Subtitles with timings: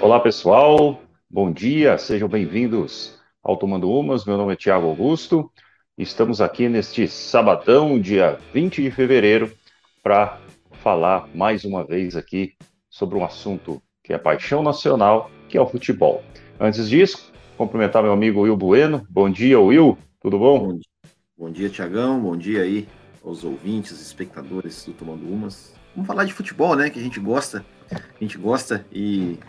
[0.00, 4.24] Olá pessoal, bom dia, sejam bem-vindos ao Tomando Umas.
[4.24, 5.50] Meu nome é Tiago Augusto.
[5.98, 9.52] Estamos aqui neste sabadão, dia 20 de fevereiro,
[10.00, 10.38] para
[10.70, 12.54] falar mais uma vez aqui
[12.88, 16.22] sobre um assunto que é paixão nacional, que é o futebol.
[16.60, 19.04] Antes disso, cumprimentar meu amigo Will Bueno.
[19.10, 19.98] Bom dia, Will.
[20.20, 20.60] Tudo bom?
[20.60, 22.20] Bom dia, bom dia Tiagão.
[22.20, 22.86] Bom dia aí
[23.24, 25.74] aos ouvintes, espectadores do Tomando Umas.
[25.92, 26.88] Vamos falar de futebol, né?
[26.88, 29.40] Que a gente gosta, a gente gosta e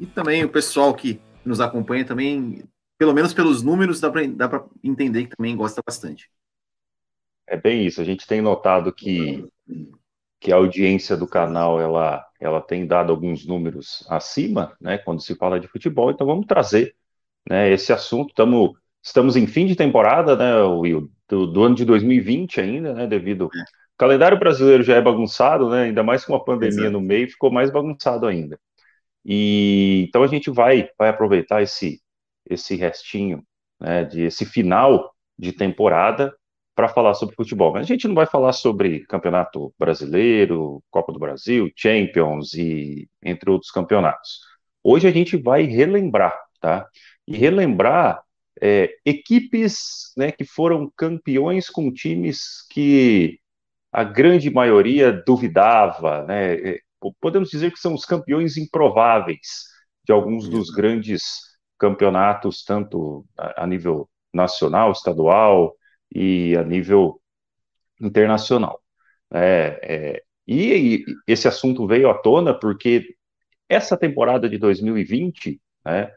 [0.00, 2.64] e, também o pessoal que nos acompanha também,
[2.98, 6.30] pelo menos pelos números, dá para entender que também gosta bastante.
[7.46, 8.00] É bem isso.
[8.00, 9.46] A gente tem notado que,
[10.40, 15.34] que a audiência do canal ela, ela tem dado alguns números acima, né, quando se
[15.34, 16.10] fala de futebol.
[16.10, 16.94] Então vamos trazer,
[17.48, 18.34] né, esse assunto.
[18.34, 23.06] Tamo, estamos em fim de temporada, né, Will, do, do ano de 2020 ainda, né,
[23.06, 23.60] devido é.
[23.60, 26.92] o calendário brasileiro já é bagunçado, né, ainda mais com uma pandemia Exato.
[26.92, 28.58] no meio, ficou mais bagunçado ainda.
[29.24, 32.00] E então a gente vai, vai aproveitar esse,
[32.48, 33.42] esse restinho,
[33.80, 36.34] né, de esse final de temporada
[36.74, 37.72] para falar sobre futebol.
[37.72, 43.50] Mas a gente não vai falar sobre Campeonato Brasileiro, Copa do Brasil, Champions e entre
[43.50, 44.40] outros campeonatos.
[44.82, 46.86] Hoje a gente vai relembrar, tá?
[47.26, 48.22] E relembrar
[48.60, 53.38] é, equipes né, que foram campeões com times que
[53.92, 56.78] a grande maioria duvidava, né?
[57.20, 59.64] Podemos dizer que são os campeões improváveis
[60.04, 61.22] de alguns dos grandes
[61.78, 65.74] campeonatos, tanto a, nível nacional, estadual
[66.14, 67.20] e a nível
[68.00, 68.80] internacional.
[69.32, 73.16] É, é, e, e, esse assunto veio à tona porque
[73.68, 76.12] essa temporada de 2020, né,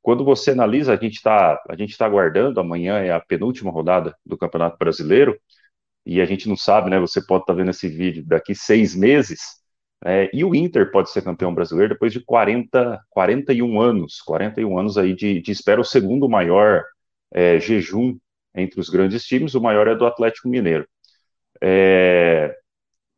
[0.00, 4.16] quando você analisa, a gente está a gente está aguardando, amanhã é a penúltima rodada
[4.24, 5.38] do Campeonato Brasileiro,
[6.06, 6.98] e a gente não sabe, né?
[6.98, 9.40] Você pode estar tá vendo esse vídeo daqui seis meses,
[10.04, 14.96] é, e o Inter pode ser campeão brasileiro depois de 40, 41 anos, 41 anos
[14.96, 16.84] aí de, de espera, o segundo maior
[17.32, 18.16] é, jejum
[18.54, 20.86] entre os grandes times, o maior é do Atlético Mineiro.
[21.60, 22.56] É,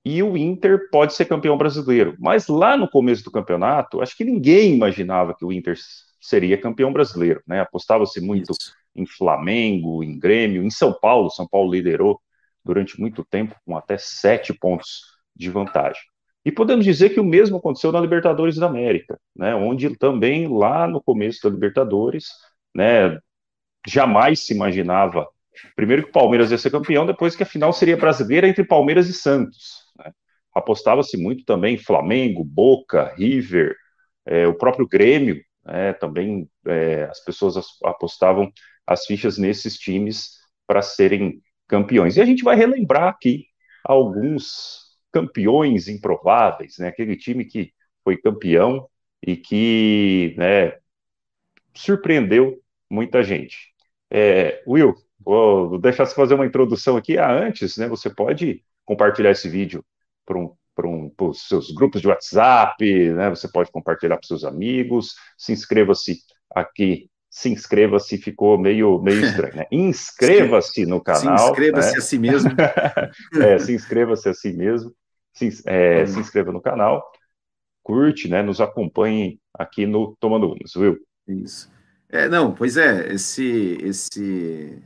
[0.05, 4.25] e o Inter pode ser campeão brasileiro, mas lá no começo do campeonato, acho que
[4.25, 5.77] ninguém imaginava que o Inter
[6.21, 7.61] seria campeão brasileiro, né?
[7.61, 8.73] Apostava-se muito Isso.
[8.95, 12.21] em Flamengo, em Grêmio, em São Paulo, São Paulo liderou
[12.65, 15.03] durante muito tempo com até sete pontos
[15.37, 16.03] de vantagem.
[16.45, 20.87] E podemos dizer que o mesmo aconteceu na Libertadores da América, né, onde também lá
[20.87, 22.29] no começo da Libertadores,
[22.75, 23.19] né,
[23.87, 25.27] jamais se imaginava,
[25.77, 29.09] primeiro que o Palmeiras ia ser campeão, depois que a final seria brasileira entre Palmeiras
[29.09, 29.85] e Santos.
[29.99, 30.13] Né.
[30.55, 33.77] Apostava-se muito também Flamengo, Boca, River,
[34.27, 38.51] é, o próprio Grêmio, né, também é, as pessoas apostavam
[38.87, 42.17] as fichas nesses times para serem campeões.
[42.17, 43.45] E a gente vai relembrar aqui
[43.85, 46.89] alguns campeões improváveis, né?
[46.89, 47.73] Aquele time que
[48.05, 48.89] foi campeão
[49.23, 50.79] e que né,
[51.75, 53.73] surpreendeu muita gente.
[54.11, 57.19] É, Will, vou deixar você fazer uma introdução aqui.
[57.19, 57.89] Ah, antes, né?
[57.89, 59.85] Você pode compartilhar esse vídeo
[60.25, 63.31] para um, um, os seus grupos de WhatsApp, né?
[63.31, 65.15] Você pode compartilhar para seus amigos.
[65.37, 66.19] Se inscreva-se
[66.55, 69.67] aqui se inscreva-se ficou meio, meio estranho, né?
[69.71, 71.39] Inscreva-se no canal.
[71.39, 71.99] Se inscreva-se né?
[71.99, 72.51] a si mesmo.
[73.41, 74.93] é, se inscreva-se a si mesmo
[75.33, 77.11] se, é, se inscreva no canal,
[77.83, 80.99] curte, né, nos acompanhe aqui no Tomando Umas, viu?
[81.27, 81.71] Isso.
[82.09, 84.79] É, não, pois é, esse, esse,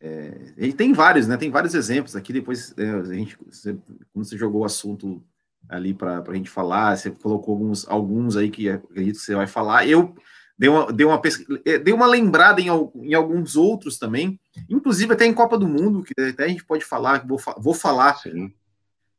[0.00, 3.76] é, tem vários, né, tem vários exemplos aqui, depois é, a gente, você,
[4.12, 5.22] quando você jogou o assunto
[5.68, 9.46] ali para a gente falar, você colocou alguns, alguns aí que acredito que você vai
[9.46, 10.14] falar, eu
[10.58, 11.20] dei uma, dei uma,
[11.64, 16.02] é, dei uma lembrada em, em alguns outros também, inclusive até em Copa do Mundo,
[16.02, 18.52] que até a gente pode falar, vou, vou falar Sim.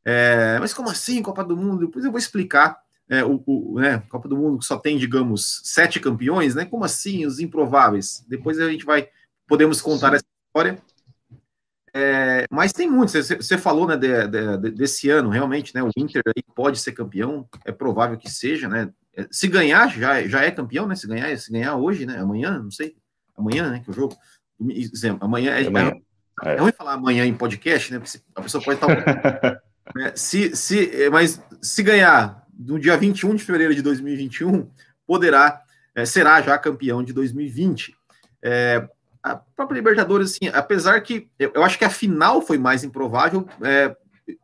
[0.06, 1.86] É, mas como assim Copa do Mundo?
[1.86, 2.82] Depois eu vou explicar.
[3.10, 6.66] É, o, o né, Copa do Mundo que só tem, digamos, sete campeões, né?
[6.66, 8.26] Como assim, os improváveis?
[8.28, 9.10] Depois a gente vai,
[9.48, 10.16] podemos contar Sim.
[10.16, 10.82] essa história.
[11.94, 13.14] É, mas tem muitos.
[13.14, 15.84] Você, você falou, né, de, de, desse ano, realmente, né?
[15.84, 18.90] O Inter aí pode ser campeão, é provável que seja, né?
[19.16, 20.96] É, se ganhar, já, já é campeão, né?
[20.96, 22.18] Se ganhar, se ganhar hoje, né?
[22.18, 22.96] Amanhã, não sei.
[23.38, 23.82] Amanhã, né?
[23.84, 24.16] Que o jogo.
[25.20, 25.94] Amanhã é, amanhã.
[26.44, 28.00] é, é ruim falar amanhã em podcast, né?
[28.00, 29.62] Porque a pessoa pode estar.
[29.98, 34.70] É, se, se, é, mas se ganhar no dia 21 de fevereiro de 2021,
[35.06, 35.62] poderá,
[35.96, 37.96] é, será já campeão de 2020.
[38.42, 38.88] É,
[39.22, 43.48] a própria Libertadores, assim, apesar que eu, eu, acho que a final foi mais improvável,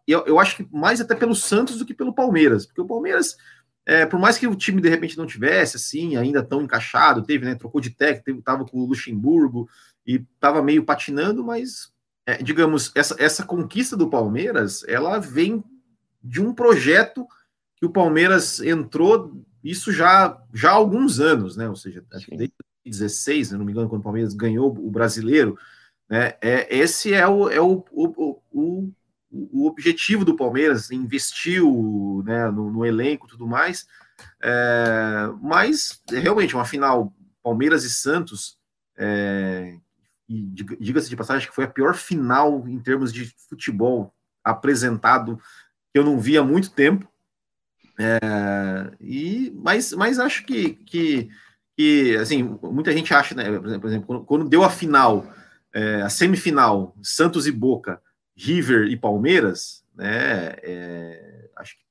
[0.08, 3.36] eu, eu, acho que mais até pelo Santos do que pelo Palmeiras, porque o Palmeiras,
[4.10, 7.56] por mais que o time de repente não tivesse assim, ainda tão encaixado, teve, né,
[7.56, 9.68] trocou de técnico, estava com o Luxemburgo
[10.08, 11.92] e estava meio patinando, mas
[12.30, 15.64] é, digamos, essa, essa conquista do Palmeiras, ela vem
[16.24, 17.26] de um projeto
[17.76, 21.68] que o Palmeiras entrou isso já, já há alguns anos, né?
[21.68, 22.54] Ou seja, acho que desde
[22.86, 25.58] 2016, se não me engano, quando o Palmeiras ganhou o brasileiro,
[26.08, 26.36] né?
[26.40, 28.92] É, esse é o, é o, o, o,
[29.32, 33.88] o objetivo do Palmeiras, investiu né, no, no elenco e tudo mais.
[34.40, 37.12] É, mas realmente uma final
[37.42, 38.58] Palmeiras e Santos,
[38.96, 39.78] é,
[40.30, 40.44] e
[40.80, 45.38] diga-se de passagem que foi a pior final em termos de futebol apresentado
[45.92, 47.12] que eu não vi há muito tempo.
[47.98, 51.30] É, e, mas, mas acho que, que,
[51.76, 55.26] que, assim, muita gente acha, né, por exemplo, quando, quando deu a final,
[55.74, 58.00] é, a semifinal, Santos e Boca,
[58.38, 61.90] River e Palmeiras, né, é, acho que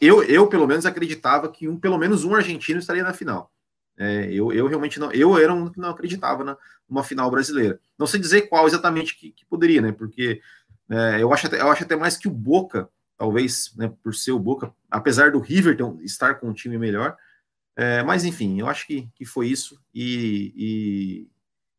[0.00, 3.52] eu, eu, pelo menos, acreditava que um, pelo menos um argentino estaria na final.
[3.98, 6.56] É, eu, eu realmente não, eu era um que não acreditava na,
[6.88, 7.80] numa final brasileira.
[7.98, 9.92] Não sei dizer qual exatamente que, que poderia, né?
[9.92, 10.40] Porque
[10.88, 14.30] é, eu, acho até, eu acho até mais que o Boca talvez né, por ser
[14.30, 17.16] o Boca, apesar do River estar com um time melhor.
[17.76, 19.80] É, mas enfim, eu acho que, que foi isso.
[19.92, 21.28] E, e,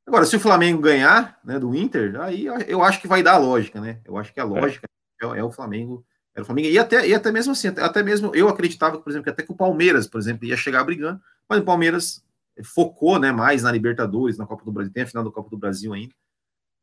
[0.05, 3.37] agora, se o Flamengo ganhar né, do Inter, aí eu acho que vai dar a
[3.37, 4.01] lógica, né?
[4.05, 4.45] Eu acho que a é.
[4.45, 4.85] lógica
[5.21, 6.05] é, é, é o Flamengo.
[6.35, 6.67] Era o Flamengo.
[6.67, 9.43] E até, e até mesmo assim, até, até, mesmo eu acreditava, por exemplo, que até
[9.43, 12.23] que o Palmeiras, por exemplo, ia chegar brigando, mas o Palmeiras
[12.63, 15.57] focou né, mais na Libertadores, na Copa do Brasil, tem a final da Copa do
[15.57, 16.13] Brasil ainda.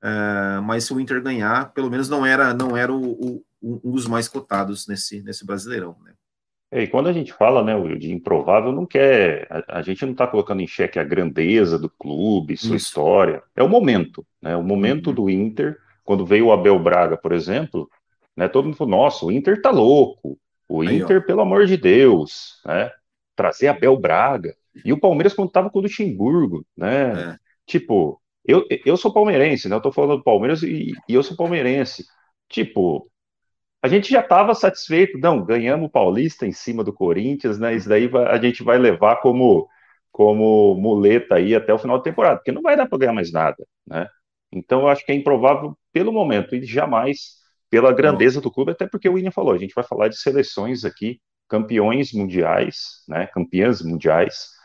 [0.03, 3.93] É, mas se o Inter ganhar, pelo menos não era não era o, o, um
[3.93, 6.13] dos mais cotados nesse, nesse Brasileirão, né?
[6.71, 9.47] É, e quando a gente fala, né, Will, de improvável, não quer.
[9.49, 12.89] A, a gente não está colocando em xeque a grandeza do clube, sua Isso.
[12.89, 13.43] história.
[13.55, 14.57] É o momento, né?
[14.57, 15.15] O momento uhum.
[15.15, 17.89] do Inter, quando veio o Abel Braga, por exemplo,
[18.37, 18.49] né?
[18.49, 20.39] Todo mundo falou, nossa, o Inter tá louco.
[20.69, 21.27] O Aí, Inter, ó.
[21.27, 22.91] pelo amor de Deus, né?
[23.37, 24.55] Trazer Abel Braga.
[24.85, 27.33] E o Palmeiras, quando estava com o Luxemburgo, né?
[27.33, 27.37] É.
[27.67, 29.77] Tipo, eu, eu sou palmeirense, né?
[29.77, 32.05] Eu tô falando do Palmeiras e, e eu sou palmeirense.
[32.49, 33.09] Tipo,
[33.83, 37.75] a gente já estava satisfeito, não, ganhamos o Paulista em cima do Corinthians, né?
[37.75, 39.69] Isso daí a gente vai levar como,
[40.11, 43.33] como muleta aí até o final da temporada, porque não vai dar para ganhar mais
[43.33, 44.09] nada, né?
[44.53, 47.37] Então eu acho que é improvável pelo momento e jamais
[47.69, 50.85] pela grandeza do clube, até porque o William falou, a gente vai falar de seleções
[50.85, 53.27] aqui, campeões mundiais, né?
[53.27, 54.57] Campeãs mundiais.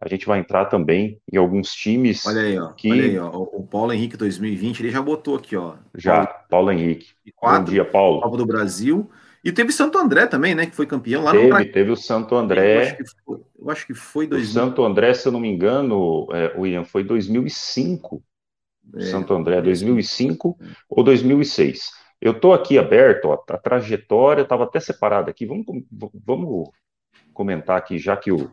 [0.00, 2.26] A gente vai entrar também em alguns times.
[2.26, 2.72] Olha aí, ó.
[2.72, 2.90] Que...
[2.90, 3.28] Olha aí, ó.
[3.30, 5.74] O Paulo Henrique 2020, ele já botou aqui, ó.
[5.94, 7.10] Já, Paulo, Paulo Henrique.
[7.36, 8.20] Quatro, Bom dia, Paulo.
[8.20, 9.08] Copa do Brasil.
[9.44, 10.66] E teve Santo André também, né?
[10.66, 12.76] Que foi campeão lá teve, no Teve, teve o Santo André.
[12.76, 14.48] Eu acho que foi, eu acho que foi 2000.
[14.48, 18.22] O Santo André, se eu não me engano, é, William, foi 2005.
[18.96, 20.66] É, Santo André, 2005 é.
[20.88, 21.92] ou 2006.
[22.22, 25.44] Eu estou aqui aberto, ó, a trajetória estava até separada aqui.
[25.44, 25.66] Vamos,
[26.24, 26.70] vamos
[27.34, 28.48] comentar aqui, já que o,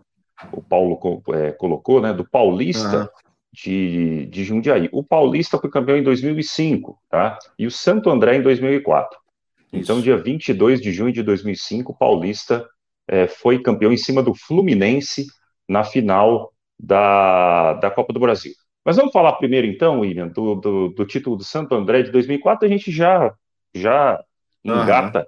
[0.51, 1.00] o Paulo
[1.36, 3.07] é, colocou, né, do Paulista uhum.
[3.54, 4.89] de, de Jundiaí.
[4.92, 7.38] O Paulista foi campeão em 2005, tá?
[7.60, 9.19] E o Santo André em 2004.
[9.68, 9.92] Então, Isso.
[9.92, 12.68] Então, dia 22 de junho de 2005, o Paulista
[13.07, 15.27] é, foi campeão em cima do Fluminense
[15.68, 18.54] na final da, da Copa do Brasil.
[18.83, 22.66] Mas vamos falar primeiro, então, William, do, do, do título do Santo André de 2004.
[22.66, 23.31] A gente já,
[23.74, 24.24] já
[24.63, 25.25] engata uhum.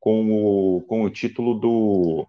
[0.00, 2.26] com, o, com o título do,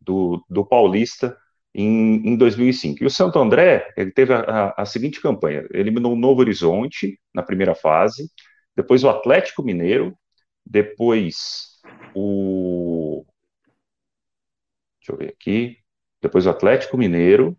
[0.00, 1.36] do, do Paulista
[1.74, 3.02] em, em 2005.
[3.02, 7.18] E o Santo André, ele teve a, a, a seguinte campanha, eliminou o Novo Horizonte
[7.34, 8.30] na primeira fase,
[8.76, 10.16] depois o Atlético Mineiro,
[10.64, 11.80] depois
[12.14, 13.24] o...
[15.00, 15.78] Deixa eu ver aqui.
[16.20, 17.58] Depois o Atlético Mineiro,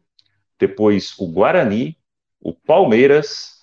[0.58, 1.98] depois o Guarani,
[2.40, 3.63] o Palmeiras,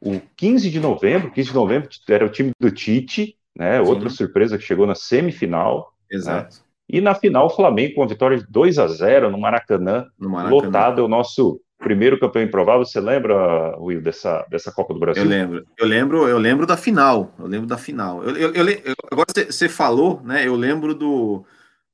[0.00, 3.80] o 15 de novembro, 15 de novembro era o time do Tite, né?
[3.80, 5.92] Outra surpresa que chegou na semifinal.
[6.10, 6.18] Né?
[6.18, 6.56] Exato.
[6.56, 6.62] Né?
[6.88, 10.30] E na final, o Flamengo com a vitória de 2 a 0 no Maracanã, no
[10.30, 10.54] Maracanã.
[10.54, 12.84] lotado, é o nosso primeiro campeão improvável.
[12.84, 15.24] Você lembra, Will, dessa, dessa Copa do Brasil?
[15.24, 17.34] Eu lembro, eu lembro, eu lembro da final.
[17.38, 18.22] Eu lembro da final.
[18.22, 20.46] Eu, eu, eu agora você falou, né?
[20.46, 21.44] Eu lembro do,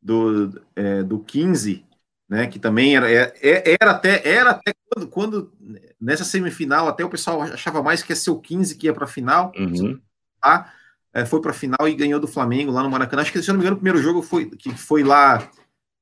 [0.00, 1.84] do, é, do 15,
[2.32, 2.46] né?
[2.46, 5.52] Que também era, é, é, era até, era até quando, quando,
[6.00, 9.04] nessa semifinal, até o pessoal achava mais que ia ser o 15 que ia para
[9.04, 9.52] a final.
[9.54, 10.00] Uhum.
[10.40, 10.72] Tá?
[11.12, 13.20] é, foi para a final e ganhou do Flamengo lá no Maracanã.
[13.20, 15.46] Acho que, se eu não me engano, o primeiro jogo foi, que foi lá.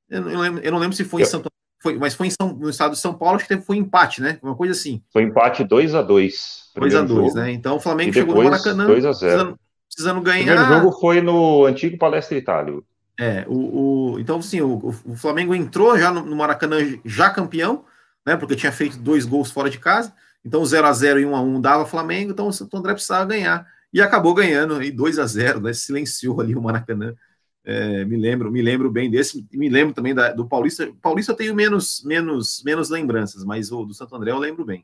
[0.09, 1.27] Eu não lembro, eu não lembro se foi eu...
[1.27, 1.51] em Santo
[1.83, 4.39] foi, mas foi em São, no estado de São Paulo, acho que foi empate, né?
[4.43, 5.03] Uma coisa assim.
[5.11, 7.53] Foi empate 2 a 2 2 a 2 né?
[7.53, 9.59] Então o Flamengo chegou no Maracanã 2 a 0 precisando,
[9.89, 10.53] precisando ganhar.
[10.53, 12.81] O primeiro jogo foi no antigo Palestra Itália.
[13.21, 17.85] É, o, o, então, sim, o, o Flamengo entrou já no, no, Maracanã, já campeão,
[18.25, 18.35] né?
[18.35, 20.15] Porque tinha feito dois gols fora de casa.
[20.43, 23.27] Então, 0 a 0 e 1 a 1 dava Flamengo, então o Santo André precisava
[23.27, 25.75] ganhar e acabou ganhando aí 2 a 0 né?
[25.75, 27.15] Silenciou ali o Maracanã.
[27.63, 30.91] É, me lembro, me lembro bem desse, me lembro também da, do Paulista.
[31.03, 34.83] Paulista eu tenho menos, menos, menos lembranças, mas o do Santo André eu lembro bem.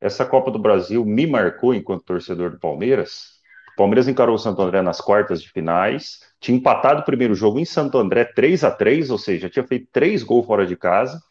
[0.00, 3.42] Essa Copa do Brasil me marcou enquanto torcedor do Palmeiras.
[3.74, 7.60] O Palmeiras encarou o Santo André nas quartas de finais, tinha empatado o primeiro jogo
[7.60, 11.22] em Santo André 3 a 3 ou seja, tinha feito três gols fora de casa.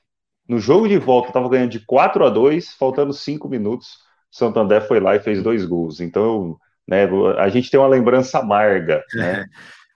[0.47, 3.97] No jogo de volta, estava ganhando de 4 a 2 faltando cinco minutos.
[4.31, 5.99] Santo André foi lá e fez dois gols.
[5.99, 9.03] Então, né, a gente tem uma lembrança amarga.
[9.13, 9.45] Né,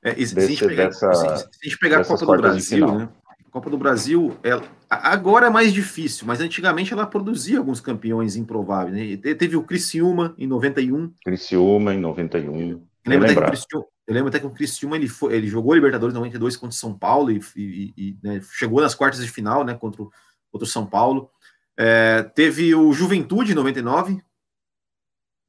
[0.03, 2.93] é, é, se, a gente pegar, dessa, se, a gente pegar a Copa do Brasil,
[2.93, 3.10] né?
[3.50, 8.93] Copa do Brasil, ela, agora é mais difícil, mas antigamente ela produzia alguns campeões improváveis.
[8.93, 9.34] Né?
[9.34, 11.12] Teve o Criciúma em 91.
[11.24, 12.84] Criciúma em 91.
[13.07, 16.55] Lembra o Criciúma, eu lembro até que o Criciúma ele, foi, ele jogou Libertadores 92
[16.55, 20.03] contra o São Paulo e, e, e né, chegou nas quartas de final né, contra,
[20.03, 20.12] o,
[20.51, 21.29] contra o São Paulo.
[21.77, 24.21] É, teve o Juventude em 99,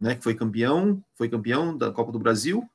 [0.00, 2.66] né, que foi campeão, foi campeão da Copa do Brasil.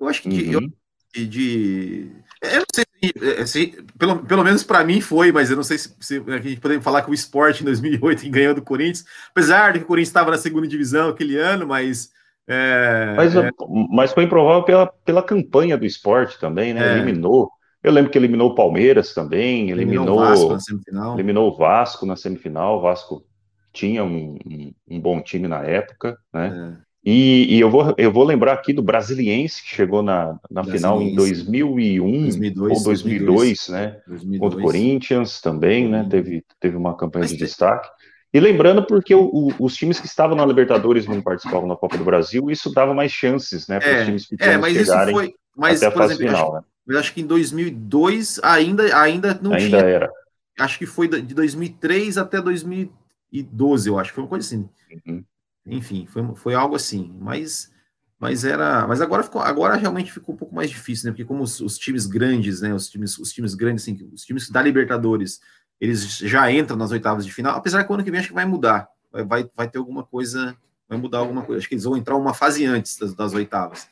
[0.00, 0.52] Eu acho que uhum.
[0.52, 2.10] eu, de.
[2.42, 5.78] Eu não sei se, se pelo, pelo menos para mim foi, mas eu não sei
[5.78, 9.72] se, se a gente podemos falar que o esporte em 2008 ganhou do Corinthians, apesar
[9.72, 12.12] de que o Corinthians estava na segunda divisão aquele ano, mas
[12.48, 13.50] é, mas, é...
[13.90, 16.94] mas foi improvável pela, pela campanha do esporte também, né?
[16.94, 16.98] É.
[16.98, 17.50] Eliminou.
[17.82, 21.14] Eu lembro que eliminou o Palmeiras também, eliminou, eliminou o Vasco na semifinal.
[21.14, 22.78] Eliminou o Vasco na semifinal.
[22.78, 23.24] O Vasco
[23.72, 26.74] tinha um, um, um bom time na época, né?
[26.84, 26.88] É.
[27.04, 31.00] E, e, eu, vou, eu vou lembrar aqui do Brasiliense, que chegou na, na final
[31.00, 34.00] em 2001 2002, ou 2002, 2002 né?
[34.06, 34.40] 2002.
[34.40, 36.06] Contra o Corinthians também, né?
[36.10, 37.88] Teve, teve uma campanha Mas de destaque.
[38.32, 41.96] E lembrando, porque o, o, os times que estavam na Libertadores não participavam da Copa
[41.96, 45.14] do Brasil, isso dava mais chances, né, para é, os times pequenos é, mas chegarem
[45.14, 46.62] isso foi, mas, até a fase exemplo, final, acho, né?
[46.88, 49.90] Eu acho que em 2002 ainda, ainda não ainda tinha.
[49.90, 50.12] era.
[50.58, 54.68] Acho que foi de 2003 até 2012, eu acho, foi uma coisa assim.
[55.06, 55.24] Uhum.
[55.66, 57.70] Enfim, foi, foi algo assim, mas
[58.18, 61.12] mas era, mas agora ficou, agora realmente ficou um pouco mais difícil, né?
[61.12, 64.50] Porque como os, os times grandes, né, os times, os times grandes, assim, os times
[64.50, 65.40] da Libertadores
[65.80, 68.34] eles já entram nas oitavas de final, apesar que o ano que vem acho que
[68.34, 70.56] vai mudar, vai, vai, vai ter alguma coisa,
[70.88, 73.88] vai mudar alguma coisa, acho que eles vão entrar uma fase antes das, das oitavas,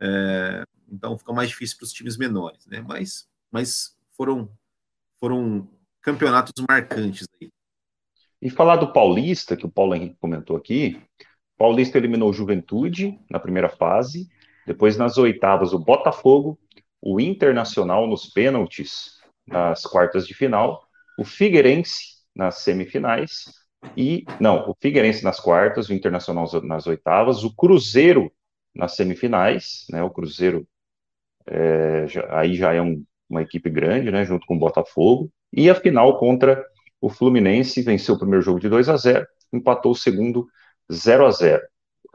[0.00, 4.48] é, então fica mais difícil para os times menores, né, mas, mas foram,
[5.18, 5.68] foram
[6.00, 7.50] campeonatos marcantes aí.
[8.40, 11.02] E falar do Paulista, que o Paulo Henrique comentou aqui,
[11.56, 14.28] Paulista eliminou o Juventude na primeira fase,
[14.66, 16.58] depois nas oitavas o Botafogo,
[17.00, 20.85] o Internacional nos pênaltis nas quartas de final
[21.16, 23.44] o Figueirense nas semifinais
[23.96, 28.32] e não, o Figueirense nas quartas, o Internacional nas oitavas, o Cruzeiro
[28.74, 30.02] nas semifinais, né?
[30.02, 30.66] O Cruzeiro
[31.46, 34.24] é, já, aí já é um, uma equipe grande, né?
[34.24, 36.64] Junto com o Botafogo e a final contra
[37.00, 40.46] o Fluminense venceu o primeiro jogo de 2 a 0, empatou o segundo
[40.92, 41.62] 0 a 0.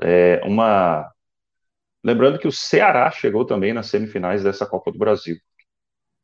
[0.01, 1.11] É uma
[2.03, 5.37] lembrando que o Ceará chegou também nas semifinais dessa Copa do Brasil.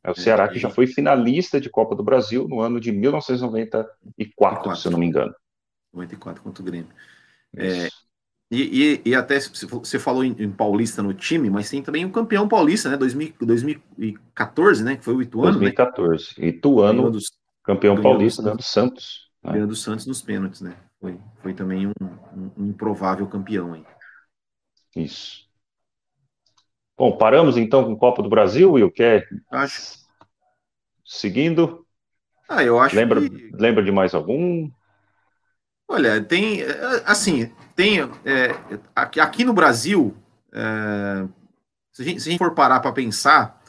[0.08, 4.76] É o Ceará que já foi finalista de Copa do Brasil no ano de 1994,
[4.78, 5.36] se eu não me engano.
[5.94, 6.88] 94 contra o Grêmio.
[7.58, 7.90] É,
[8.50, 12.10] e, e, e, até você falou em, em, Paulista no time, mas tem também o
[12.10, 12.96] campeão paulista, né?
[12.96, 14.96] 2000, 2014, né?
[14.96, 15.60] Que foi o Ituano.
[15.60, 16.36] 2014.
[16.38, 16.48] Né?
[16.48, 17.26] Ituano, dos,
[17.62, 19.30] campeão paulista, ganhando Santos.
[19.44, 19.52] Né?
[19.52, 20.78] Ganhando Santos nos pênaltis, né?
[21.02, 23.86] Foi, foi também um, um, um improvável campeão aí.
[24.96, 25.47] Isso.
[26.98, 28.92] Bom, paramos então com o Copa do Brasil, Will?
[28.92, 29.28] Quer?
[29.52, 30.00] Acho.
[31.06, 31.86] Seguindo?
[32.50, 33.52] Ah, eu acho lembra, que...
[33.54, 34.70] Lembra de mais algum?
[35.88, 36.62] Olha, tem,
[37.06, 40.18] assim, tem, é, aqui, aqui, no Brasil,
[40.52, 41.26] é,
[41.94, 43.62] se, a gente, se, a gente, for parar para pensar,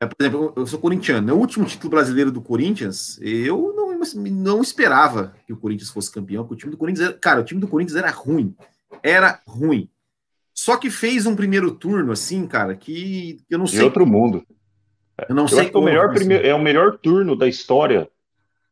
[0.00, 3.98] é, por exemplo, eu sou corintiano, no último título brasileiro do Corinthians, eu não,
[4.30, 7.44] não esperava que o Corinthians fosse campeão, porque o time do Corinthians, era, cara, o
[7.44, 8.56] time do Corinthians era ruim,
[9.02, 9.90] era ruim.
[10.62, 13.78] Só que fez um primeiro turno, assim, cara, que eu não sei.
[13.78, 14.44] De outro mundo.
[15.26, 15.88] Eu não eu sei como.
[15.88, 18.06] É o, melhor primeiro, é o melhor turno da história.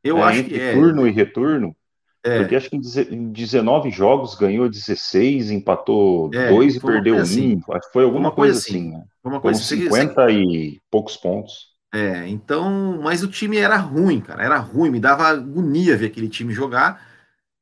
[0.04, 0.74] Eu é, acho que é.
[0.74, 1.74] Turno e retorno.
[2.22, 2.40] É.
[2.40, 7.18] Porque acho que em 19 jogos ganhou 16, empatou é, 2 e perdeu 1.
[7.20, 7.60] Assim.
[7.90, 9.04] Foi alguma coisa, coisa, assim, né?
[9.22, 9.80] Foi uma coisa assim.
[9.84, 11.68] 50 e poucos pontos.
[11.90, 16.28] É, então, mas o time era ruim, cara, era ruim, me dava agonia ver aquele
[16.28, 17.07] time jogar.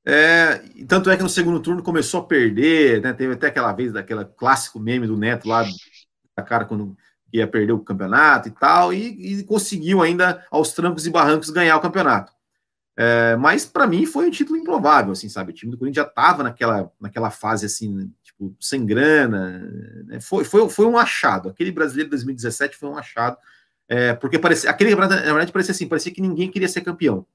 [0.08, 3.12] É, tanto é que no segundo turno começou a perder, né?
[3.12, 5.64] Teve até aquela vez daquela clássico meme do Neto lá,
[6.36, 6.96] da cara quando
[7.32, 11.76] ia perder o campeonato e tal, e, e conseguiu ainda aos trancos e barrancos ganhar
[11.76, 12.32] o campeonato.
[12.96, 15.50] É, mas para mim foi um título improvável, assim, sabe?
[15.50, 19.68] O time do Corinthians já estava naquela, naquela fase assim, tipo, sem grana.
[20.06, 20.20] Né?
[20.20, 21.48] Foi, foi, foi um achado.
[21.48, 23.36] Aquele brasileiro de 2017 foi um achado.
[23.88, 27.26] É, porque parecia, aquele na verdade parecia assim, parecia que ninguém queria ser campeão.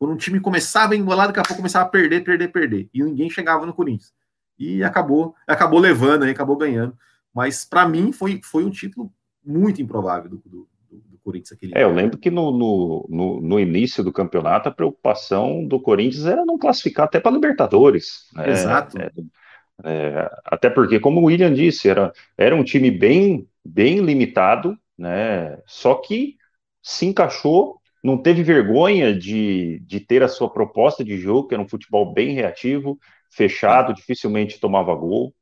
[0.00, 2.88] Quando um time começava a embolar, daqui a pouco começava a perder, perder, perder.
[2.92, 4.14] E ninguém chegava no Corinthians.
[4.58, 6.96] E acabou, acabou levando, aí, acabou ganhando.
[7.34, 9.12] Mas para mim foi, foi um título
[9.44, 13.60] muito improvável do, do, do Corinthians aquele É, eu lembro que no, no, no, no,
[13.60, 18.26] início do campeonato a preocupação do Corinthians era não classificar até para Libertadores.
[18.32, 18.50] Né?
[18.52, 18.96] Exato.
[18.98, 19.10] É,
[19.84, 25.58] é, até porque, como o William disse, era, era um time bem bem limitado, né?
[25.66, 26.36] Só que
[26.82, 31.62] se encaixou, não teve vergonha de, de ter a sua proposta de jogo, que era
[31.62, 32.98] um futebol bem reativo,
[33.30, 35.34] fechado, dificilmente tomava gol.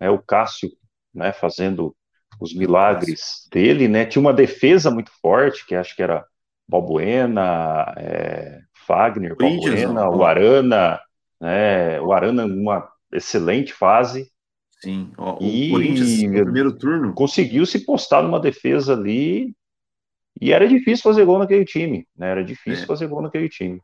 [0.00, 0.10] Né?
[0.10, 0.70] O Cássio
[1.14, 1.94] né, fazendo
[2.40, 4.04] os milagres dele, né?
[4.04, 6.24] Tinha uma defesa muito forte, que acho que era
[6.68, 11.00] Balbuena, é, Fagner, Balbuena, o Arana,
[11.40, 12.00] né?
[12.00, 14.30] O Arana uma excelente fase.
[14.82, 19.54] Sim, o e Corinthians no primeiro turno conseguiu se postar numa defesa ali
[20.40, 22.30] e era difícil fazer gol naquele time, né?
[22.30, 22.86] Era difícil é.
[22.86, 23.80] fazer gol naquele time.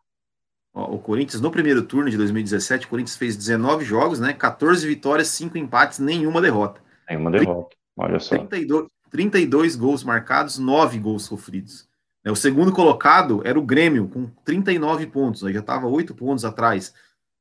[0.75, 4.33] O Corinthians no primeiro turno de 2017, o Corinthians fez 19 jogos, né?
[4.33, 6.81] 14 vitórias, 5 empates, nenhuma derrota.
[7.09, 7.77] Nenhuma derrota.
[7.97, 8.39] Olha só.
[8.39, 11.87] 32, 32 gols marcados, 9 gols sofridos.
[12.25, 15.53] É, o segundo colocado era o Grêmio, com 39 pontos, né?
[15.53, 16.95] já estava 8 pontos atrás.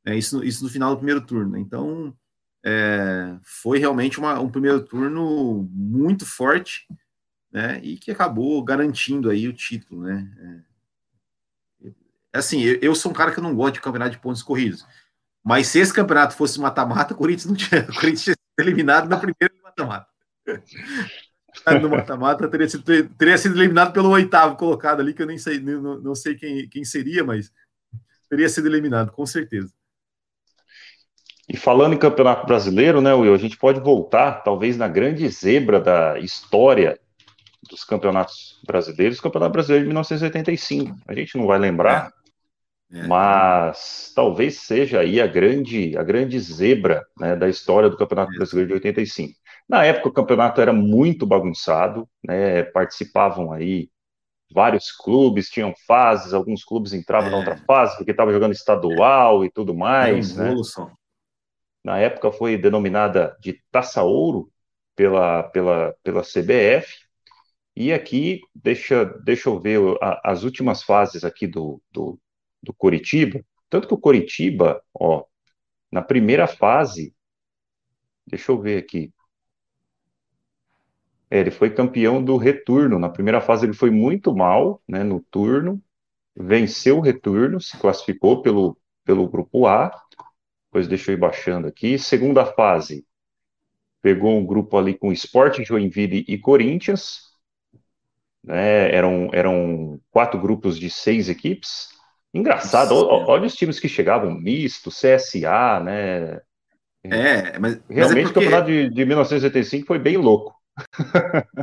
[0.05, 1.57] É, isso, isso no final do primeiro turno.
[1.57, 2.13] Então,
[2.65, 6.85] é, foi realmente uma, um primeiro turno muito forte,
[7.51, 7.79] né?
[7.83, 10.63] E que acabou garantindo aí o título, né?
[11.83, 11.99] É,
[12.33, 14.85] assim, eu, eu, sou um cara que não gosto de campeonato de pontos corridos.
[15.43, 19.09] Mas se esse campeonato fosse mata-mata, o Corinthians não tinha, o Corinthians tinha sido eliminado
[19.09, 20.07] na primeira mata-mata.
[21.81, 25.59] no mata-mata teria sido, teria sido eliminado pelo oitavo colocado ali, que eu nem sei,
[25.59, 27.51] não, não sei quem, quem seria, mas
[28.29, 29.73] teria sido eliminado, com certeza.
[31.49, 35.81] E falando em Campeonato Brasileiro, né, Will, a gente pode voltar, talvez, na grande zebra
[35.81, 36.97] da história
[37.71, 40.95] dos campeonatos brasileiros, o Campeonato Brasileiro de 1985.
[41.07, 42.11] A gente não vai lembrar,
[42.91, 42.99] é.
[42.99, 43.07] É.
[43.07, 48.35] mas talvez seja aí a grande, a grande zebra né, da história do Campeonato é.
[48.35, 49.39] Brasileiro de 85.
[49.69, 52.63] Na época, o campeonato era muito bagunçado, né?
[52.63, 53.89] Participavam aí
[54.53, 57.31] vários clubes, tinham fases, alguns clubes entravam é.
[57.31, 60.35] na outra fase porque estavam jogando estadual e tudo mais.
[60.35, 60.53] Né?
[61.81, 64.51] Na época foi denominada de Taça Ouro
[64.93, 67.09] pela, pela, pela CBF.
[67.75, 72.19] E aqui, deixa, deixa eu ver a, as últimas fases aqui do, do,
[72.61, 73.43] do Coritiba.
[73.69, 75.23] Tanto que o Coritiba, ó,
[75.91, 77.13] na primeira fase,
[78.27, 79.13] deixa eu ver aqui,
[81.29, 82.99] é, ele foi campeão do retorno.
[82.99, 85.81] Na primeira fase ele foi muito mal, né, no turno,
[86.35, 89.89] venceu o retorno, se classificou pelo, pelo grupo A,
[90.65, 91.97] depois deixa eu ir baixando aqui.
[91.97, 93.05] Segunda fase,
[94.01, 97.30] pegou um grupo ali com Sport, Joinville e Corinthians,
[98.43, 101.89] né, eram, eram quatro grupos de seis equipes.
[102.33, 106.39] Engraçado, olha, olha os times que chegavam, misto, CSA, né?
[107.03, 107.79] É, mas.
[107.89, 108.25] Realmente mas é porque...
[108.25, 110.55] o campeonato de, de 1985 foi bem louco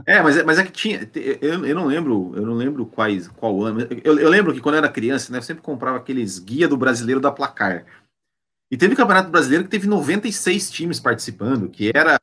[0.07, 1.11] é, mas é, mas é que tinha.
[1.41, 3.81] Eu, eu não lembro, eu não lembro quais, qual ano.
[4.05, 6.77] Eu, eu lembro que quando eu era criança, né, eu sempre comprava aqueles guia do
[6.77, 7.85] brasileiro da placar.
[8.71, 12.19] E teve o Campeonato Brasileiro que teve 96 times participando, que era,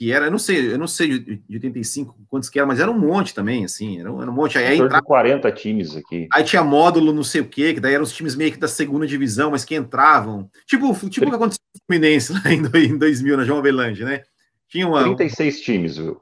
[0.00, 2.90] que era, eu não sei, eu não sei de, 85 quantos que era, mas era
[2.90, 4.56] um monte também, assim, era, era um monte.
[4.56, 6.26] Aí, aí entrava, 40 times aqui.
[6.32, 8.66] Aí tinha módulo não sei o quê, que daí eram os times meio que da
[8.66, 10.50] segunda divisão, mas que entravam.
[10.66, 14.22] Tipo, tipo o que aconteceu no Fluminense lá em 2000, na João Avelange, né?
[14.70, 16.18] Tinha uma, 36 times, viu?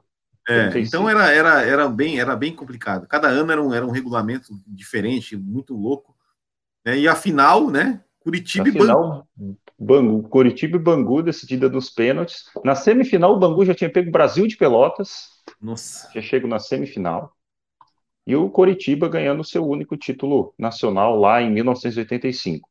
[0.49, 3.07] É, então era, era, era, bem, era bem complicado.
[3.07, 6.13] Cada ano era um, era um regulamento diferente, muito louco.
[6.85, 6.99] Né?
[6.99, 8.01] E a final, né?
[8.19, 9.25] Curitiba e Bangu.
[9.79, 10.23] Bangu.
[10.23, 12.45] Curitiba e Bangu, decidida dos pênaltis.
[12.63, 15.29] Na semifinal, o Bangu já tinha pego o Brasil de Pelotas.
[15.61, 16.09] Nossa.
[16.13, 17.31] Já chegou na semifinal.
[18.27, 22.69] E o Curitiba ganhando seu único título nacional lá em 1985.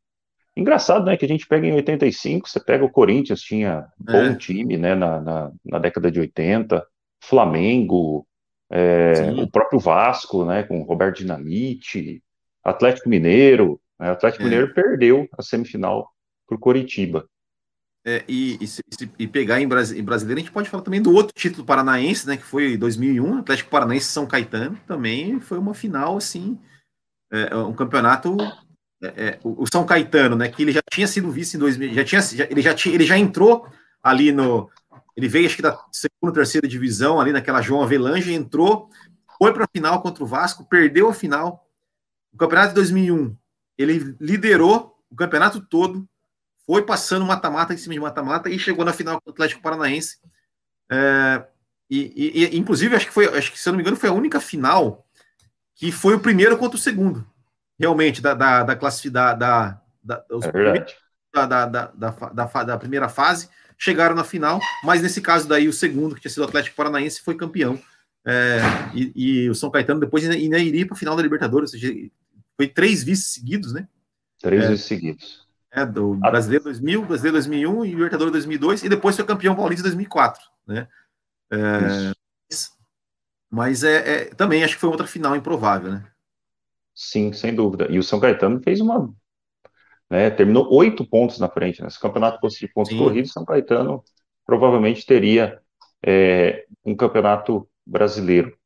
[0.56, 1.16] Engraçado, né?
[1.16, 4.36] Que a gente pega em 85, você pega o Corinthians, tinha bom é.
[4.36, 4.94] time, né?
[4.94, 6.84] Na, na, na década de 80.
[7.20, 8.26] Flamengo,
[8.70, 12.22] é, o próprio Vasco, né, com Roberto Dinamite,
[12.62, 13.80] Atlético Mineiro.
[13.98, 14.44] Né, o Atlético é.
[14.44, 16.10] Mineiro perdeu a semifinal
[16.48, 17.28] para o Coritiba.
[18.04, 18.68] É, e, e,
[19.18, 19.68] e, pegar em, em
[20.04, 23.70] brasileiro, a gente pode falar também do outro título paranaense, né, que foi 2001, Atlético
[23.70, 26.58] Paranaense São Caetano, também foi uma final, assim,
[27.30, 28.36] é, um campeonato,
[29.02, 32.04] é, é o São Caetano, né, que ele já tinha sido visto em 2000, já
[32.04, 33.68] tinha, já, ele, já tinha, ele já entrou
[34.02, 34.70] ali no,
[35.18, 38.88] ele veio, acho que da segunda, terceira divisão, ali naquela João Avelange, entrou,
[39.36, 41.68] foi para a final contra o Vasco, perdeu a final.
[42.32, 43.36] O campeonato de 2001,
[43.76, 46.08] ele liderou o campeonato todo,
[46.68, 50.18] foi passando mata-mata em cima de mata-mata e chegou na final com o Atlético Paranaense.
[50.92, 51.42] É,
[51.88, 54.12] e, e, inclusive, acho que foi, acho que se eu não me engano, foi a
[54.12, 55.06] única final
[55.74, 57.26] que foi o primeiro contra o segundo,
[57.80, 60.86] realmente, da, da, da classificação da, da, é
[61.32, 65.72] da, da, da, da, da primeira fase chegaram na final, mas nesse caso daí o
[65.72, 67.80] segundo, que tinha sido o Atlético Paranaense, foi campeão.
[68.26, 68.60] É,
[68.92, 71.80] e, e, o São Caetano depois ainda, ainda iria para a final da Libertadores, ou
[71.80, 71.94] seja,
[72.58, 73.88] foi três vices seguidos, né?
[74.38, 75.47] Três é, vices seguidos.
[75.70, 80.42] É, do Brasileiro 2000, Brasileiro 2001 e Libertadores 2002, e depois foi campeão paulista 2004,
[80.66, 80.88] né?
[81.50, 82.12] É,
[83.50, 86.04] Mas é, é, também acho que foi outra final improvável, né?
[86.94, 87.86] Sim, sem dúvida.
[87.90, 89.12] E o São Caetano fez uma.
[90.10, 91.82] Né, terminou oito pontos na frente.
[91.82, 91.90] Né?
[91.90, 92.98] Se o campeonato fosse de pontos Sim.
[92.98, 94.02] corridos, São Caetano
[94.44, 95.60] provavelmente teria
[96.04, 98.56] é, um campeonato brasileiro.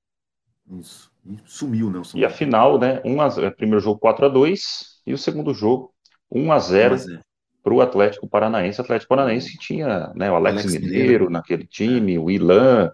[0.70, 1.12] Isso.
[1.24, 2.00] E sumiu, né?
[2.14, 3.00] E a final, né?
[3.04, 5.91] Um a, primeiro jogo 4 a 2 e o segundo jogo
[6.32, 6.96] 1 a 0
[7.62, 8.80] para o Atlético Paranaense.
[8.80, 12.18] O Atlético Paranaense tinha né, o Alex, Alex Mineiro, Mineiro naquele time, é.
[12.18, 12.90] o Ilan,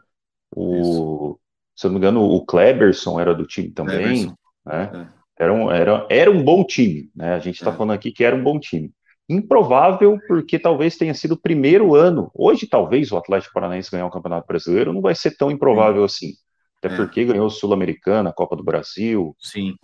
[0.55, 1.39] o,
[1.75, 4.27] se eu não me engano, o Kleberson era do time também.
[4.67, 4.91] Né?
[5.39, 5.45] É.
[5.45, 7.11] Era, um, era, era um bom time.
[7.15, 7.35] Né?
[7.35, 7.73] A gente está é.
[7.73, 8.93] falando aqui que era um bom time.
[9.29, 12.31] Improvável, porque talvez tenha sido o primeiro ano.
[12.35, 16.33] Hoje, talvez o Atlético Paranaense ganhar o Campeonato Brasileiro não vai ser tão improvável assim.
[16.79, 16.97] Até é.
[16.97, 19.37] porque ganhou o Sul-Americana, a Copa do Brasil,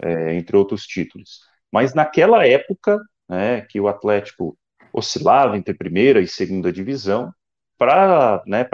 [0.03, 1.41] é, entre outros títulos.
[1.71, 4.57] Mas naquela época, né, que o Atlético
[4.93, 7.33] oscilava entre primeira e segunda divisão,
[7.77, 8.65] para né,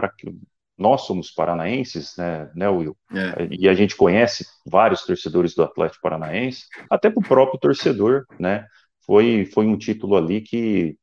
[0.77, 2.97] nós somos paranaenses, né, né Will?
[3.13, 3.49] É.
[3.51, 8.67] E a gente conhece vários torcedores do Atlético Paranaense, até para o próprio torcedor, né?
[9.07, 10.97] Foi, foi um título ali que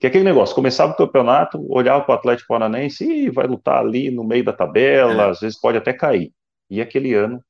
[0.00, 4.10] que aquele negócio, começava o campeonato, olhava para o Atlético Paranaense e vai lutar ali
[4.10, 5.30] no meio da tabela, é.
[5.30, 6.30] às vezes pode até cair.
[6.68, 7.42] E aquele ano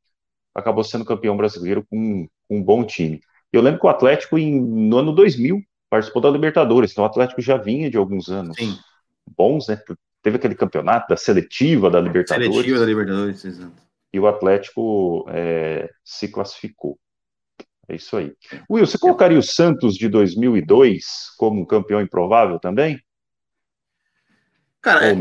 [0.55, 3.21] acabou sendo campeão brasileiro com, com um bom time.
[3.57, 7.41] Eu lembro que o Atlético, em, no ano 2000, participou da Libertadores, então o Atlético
[7.41, 8.77] já vinha de alguns anos Sim.
[9.37, 9.81] bons, né?
[10.21, 12.51] Teve aquele campeonato da seletiva da Libertadores.
[12.51, 13.83] Seletiva da Libertadores, exato.
[14.13, 16.99] E o Atlético é, se classificou.
[17.89, 18.33] É isso aí.
[18.69, 21.05] Will, você colocaria o Santos de 2002
[21.37, 22.99] como campeão improvável também?
[24.81, 25.17] Cara, é,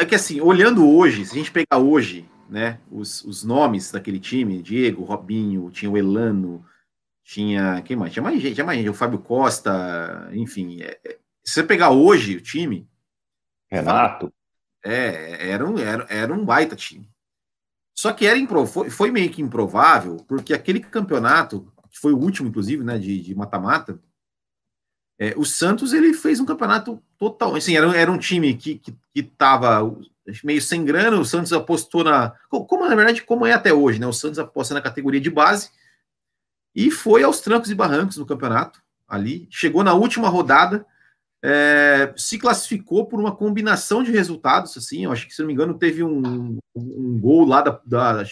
[0.00, 4.18] é, que assim, olhando hoje, se a gente pegar hoje, né, os, os nomes daquele
[4.18, 6.64] time, Diego, Robinho, tinha o Elano,
[7.24, 7.82] tinha.
[7.82, 8.12] Quem mais?
[8.12, 10.82] Tinha mais gente, tinha mais gente, o Fábio Costa, enfim.
[10.82, 12.88] É, é, se você pegar hoje o time.
[13.70, 14.32] Renato.
[14.84, 17.08] É, era um, era, era um baita time.
[17.94, 22.18] Só que era impro, foi, foi meio que improvável, porque aquele campeonato, que foi o
[22.18, 24.00] último, inclusive, né, de mata-mata,
[25.18, 27.54] é, o Santos ele fez um campeonato total.
[27.54, 29.80] Assim, era, era um time que, que, que tava
[30.42, 32.30] meio sem grana, o Santos apostou na.
[32.48, 34.06] Como na verdade, como é até hoje, né?
[34.06, 35.70] O Santos aposta na categoria de base
[36.74, 39.46] e foi aos trancos e barrancos no campeonato ali.
[39.50, 40.86] Chegou na última rodada,
[41.42, 44.76] é, se classificou por uma combinação de resultados.
[44.76, 48.24] Assim, eu acho que, se não me engano, teve um, um gol lá da, da,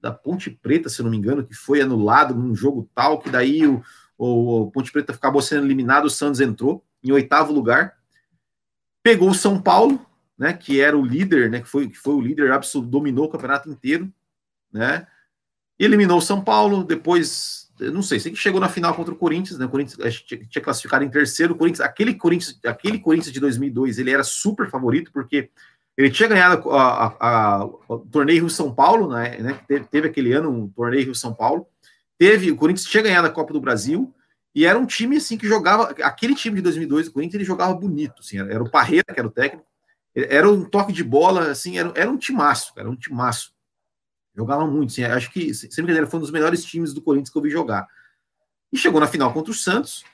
[0.00, 3.66] da, Ponte Preta, se não me engano, que foi anulado num jogo tal, que daí
[3.66, 3.82] o,
[4.18, 7.96] o, o Ponte Preta acabou sendo eliminado, o Santos entrou em oitavo lugar.
[9.02, 10.04] Pegou o São Paulo,
[10.36, 13.28] né, que era o líder, né, que foi, que foi o líder absoluto, dominou o
[13.28, 14.12] campeonato inteiro,
[14.72, 15.06] né,
[15.78, 19.58] eliminou o São Paulo, depois não sei, sei que chegou na final contra o Corinthians,
[19.58, 19.66] né?
[19.66, 21.56] O Corinthians tinha classificado em terceiro.
[21.56, 25.50] Corinthians, aquele Corinthians, aquele Corinthians de 2002, ele era super favorito porque
[25.96, 29.38] ele tinha ganhado a, a, a, o torneio Rio São Paulo, né?
[29.38, 31.66] né teve, teve, aquele ano um torneio Rio São Paulo.
[32.18, 34.12] Teve o Corinthians tinha ganhado a Copa do Brasil
[34.54, 37.74] e era um time assim que jogava aquele time de 2002, o Corinthians ele jogava
[37.74, 39.66] bonito, assim, era, era o Parreira que era o técnico,
[40.14, 43.52] era um toque de bola, assim, era, era um timaço, era um timaço.
[44.36, 47.38] Jogava muito, assim, acho que, sem brincadeira, foi um dos melhores times do Corinthians que
[47.38, 47.86] eu vi jogar.
[48.72, 50.04] E chegou na final contra o Santos,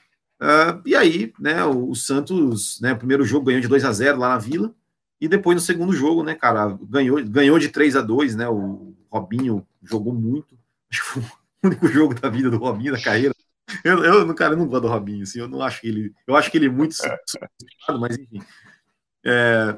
[0.40, 3.92] uh, e aí, né, o, o, Santos, né, o primeiro jogo ganhou de 2 a
[3.92, 4.74] 0 lá na Vila,
[5.18, 8.94] e depois no segundo jogo, né, cara, ganhou, ganhou de 3 a 2 né, o
[9.10, 10.58] Robinho jogou muito,
[10.90, 13.34] acho que foi o único jogo da vida do Robinho, da carreira.
[13.84, 16.36] Eu, eu cara, eu não gosto do Robinho, assim, eu não acho que ele, eu
[16.36, 16.94] acho que ele é muito
[18.00, 18.42] mas enfim.
[19.24, 19.76] É,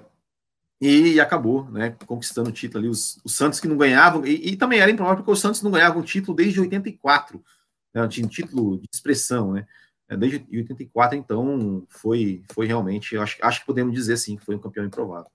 [0.84, 2.88] e, acabou, né, conquistando o título ali.
[2.88, 5.70] Os, os Santos que não ganhavam, e, e, também era improvável porque os Santos não
[5.70, 7.40] ganhavam título desde 84,
[7.94, 9.64] né, tinha um título de expressão, né,
[10.08, 14.56] é, desde 84, então foi, foi realmente, acho, acho que podemos dizer sim que foi
[14.56, 15.30] um campeão improvável.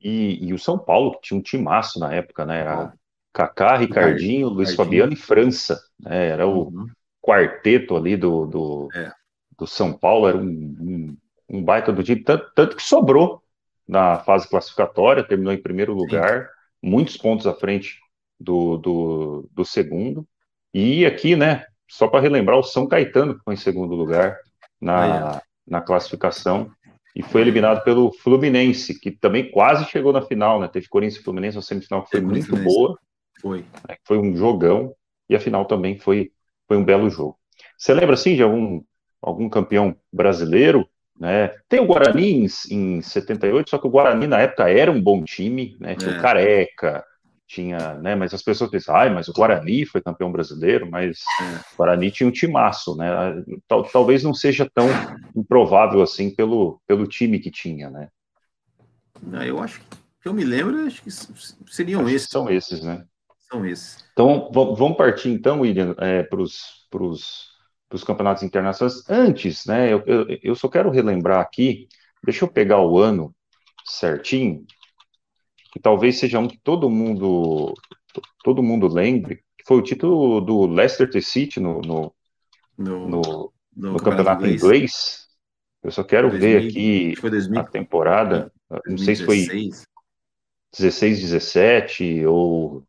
[0.00, 2.94] E, e o São Paulo, que tinha um timaço na época, né, era
[3.34, 6.86] Kaká, Ricardinho, Luiz Fabiano e França, né, era o uhum.
[7.20, 9.12] quarteto ali do, do, é.
[9.58, 11.16] do São Paulo, era um, um,
[11.50, 13.42] um baita do time, tanto, tanto que sobrou
[13.88, 16.48] na fase classificatória, terminou em primeiro lugar, Sim.
[16.90, 17.98] muitos pontos à frente
[18.38, 20.26] do, do, do, segundo.
[20.74, 24.36] E aqui, né, só para relembrar, o São Caetano ficou em segundo lugar
[24.80, 25.42] na, ah, é.
[25.66, 26.70] na classificação
[27.16, 30.68] e foi eliminado pelo Fluminense, que também quase chegou na final, né?
[30.68, 32.96] Teve Corinthians e Fluminense, uma semifinal que foi muito boa.
[33.40, 33.64] Foi.
[33.88, 34.94] Né, foi um jogão,
[35.28, 36.30] e a final também foi,
[36.66, 37.36] foi um belo jogo.
[37.76, 38.82] Você lembra, assim, de algum,
[39.22, 40.88] algum campeão brasileiro
[41.18, 41.48] né?
[41.68, 45.24] Tem o Guarani em, em 78, só que o Guarani na época era um bom
[45.24, 45.94] time, né?
[45.94, 46.18] Tinha é.
[46.18, 47.04] o Careca,
[47.46, 48.14] tinha, né?
[48.14, 51.74] Mas as pessoas pensam, ai, mas o Guarani foi campeão brasileiro, mas é.
[51.74, 53.10] o Guarani tinha um timaço, né?
[53.66, 54.86] Tal, talvez não seja tão
[55.34, 58.08] improvável assim pelo, pelo time que tinha, né?
[59.44, 59.80] eu acho,
[60.22, 61.10] que eu me lembro, acho que
[61.72, 62.28] seriam acho esses.
[62.28, 63.04] São esses, né?
[63.50, 64.04] São esses.
[64.12, 67.57] Então, vamos partir então, William, é, para os
[68.04, 69.02] campeonatos internacionais.
[69.08, 71.88] Antes, né, eu, eu, eu só quero relembrar aqui,
[72.22, 73.34] deixa eu pegar o ano
[73.84, 74.64] certinho,
[75.72, 77.74] que talvez seja um que todo mundo
[78.42, 82.14] todo mundo lembre, que foi o título do Leicester City no, no,
[82.76, 84.62] no, no, no campeonato inglês.
[84.62, 85.28] inglês.
[85.82, 87.14] Eu só quero 2000, ver aqui
[87.56, 88.88] a temporada, 2016.
[88.88, 89.70] não sei se foi
[90.76, 92.84] 16, 17 ou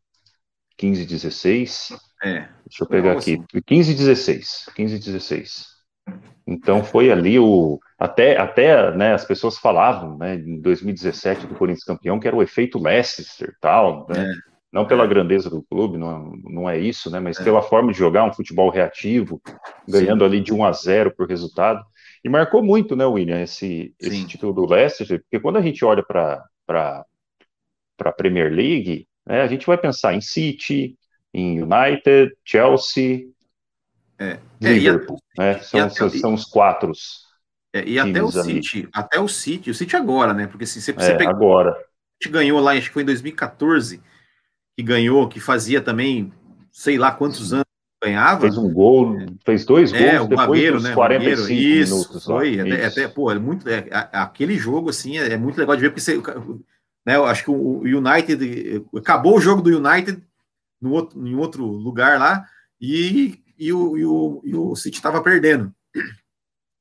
[0.76, 2.09] 15, 16.
[2.22, 2.48] É.
[2.66, 3.42] Deixa eu pegar aqui.
[3.66, 4.70] 15, 16.
[4.74, 5.66] 15, 16.
[6.46, 7.78] Então foi ali o.
[7.98, 12.42] Até, até né, as pessoas falavam né, em 2017 do Corinthians campeão que era o
[12.42, 14.06] efeito Leicester tal.
[14.08, 14.24] Né?
[14.24, 14.50] É.
[14.72, 15.08] Não pela é.
[15.08, 17.18] grandeza do clube, não, não é isso, né?
[17.18, 17.44] Mas é.
[17.44, 19.40] pela forma de jogar um futebol reativo,
[19.88, 20.26] ganhando Sim.
[20.26, 21.84] ali de 1 a 0 por resultado.
[22.24, 26.04] E marcou muito, né, William, esse, esse título do Leicester, porque quando a gente olha
[26.04, 30.96] para a Premier League, né, a gente vai pensar em City,
[31.32, 33.28] em United, Chelsea,
[34.18, 34.38] é.
[34.60, 35.58] é Liverpool, né?
[35.60, 36.92] São, até, são os quatro.
[37.72, 38.62] É, e até o ali.
[38.62, 40.46] City, até o City, o City agora, né?
[40.46, 41.70] Porque se você, você é, pegou, agora.
[41.70, 44.02] A gente ganhou lá, acho que foi em 2014,
[44.76, 46.32] que ganhou, que fazia também,
[46.70, 47.64] sei lá quantos anos
[48.02, 48.40] ganhava.
[48.40, 52.24] Fez um gol, fez dois é, gols o depois dos né, 45 isso, minutos.
[52.24, 52.62] Foi, lá.
[52.62, 55.90] Até, até, pô, é muito, é, aquele jogo, assim, é, é, muito legal de ver,
[55.90, 56.16] porque você,
[57.06, 60.22] né, eu acho que o United, acabou o jogo do United
[60.80, 62.46] no outro, em outro lugar lá,
[62.80, 65.74] e, e, o, e, o, e o City estava perdendo.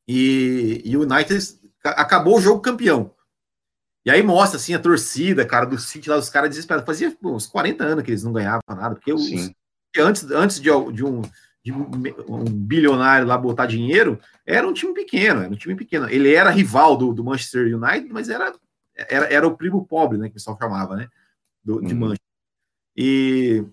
[0.08, 3.14] E, e o United acabou o jogo campeão.
[4.06, 6.86] E aí mostra assim a torcida, cara, do City lá, os caras desesperados.
[6.86, 9.30] Fazia pô, uns 40 anos que eles não ganhavam nada, porque os,
[9.98, 11.22] antes, antes de, de, um,
[11.64, 16.10] de um bilionário lá botar dinheiro, era um time pequeno, era um time pequeno.
[16.10, 18.54] Ele era rival do, do Manchester United, mas era,
[18.96, 21.08] era, era o primo pobre, né, que o pessoal chamava, né,
[21.64, 22.00] do, de uhum.
[22.00, 22.26] Manchester.
[22.96, 23.64] E,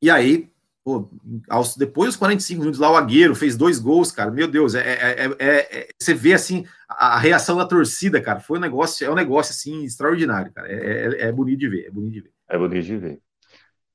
[0.00, 0.50] e aí,
[0.84, 1.10] pô,
[1.48, 4.30] aos, depois dos 45 minutos lá, o Agueiro fez dois gols, cara.
[4.30, 8.40] Meu Deus, é, é, é, é você vê assim a, a, reação da torcida, cara.
[8.40, 10.68] Foi um negócio, é um negócio assim extraordinário, cara.
[10.70, 12.30] É, é, bonito de ver, é bonito de ver.
[12.48, 13.20] É bonito de ver.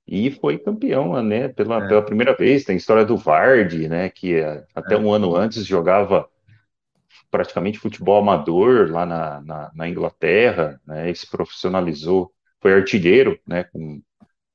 [0.07, 1.47] E foi campeão, né?
[1.47, 2.65] Pela, pela primeira vez.
[2.65, 4.09] Tem a história do Vardy, né?
[4.09, 4.41] Que
[4.75, 6.27] até um ano antes jogava
[7.29, 11.13] praticamente futebol amador lá na, na, na Inglaterra, né?
[11.13, 13.63] Se profissionalizou, foi artilheiro, né?
[13.63, 14.01] Com,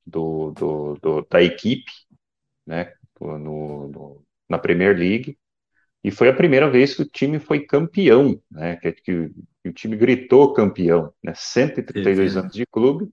[0.07, 1.91] do, do, do da equipe
[2.65, 5.37] né, no, no, na Premier League,
[6.03, 9.31] e foi a primeira vez que o time foi campeão, né, que, que,
[9.63, 13.09] que o time gritou campeão, né, 132 Sim, anos de clube,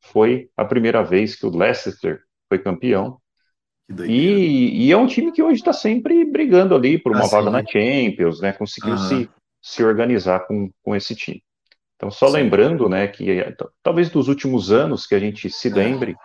[0.00, 3.20] foi a primeira vez que o Leicester foi campeão,
[4.06, 7.50] e, e, é um time que hoje está sempre brigando ali por uma ah, vaga
[7.50, 9.30] na Champions, né, conseguiu se,
[9.62, 11.42] se organizar com, com esse time.
[11.98, 12.34] Então, só sim.
[12.34, 13.44] lembrando, né, que
[13.82, 16.16] talvez dos últimos anos que a gente se lembre,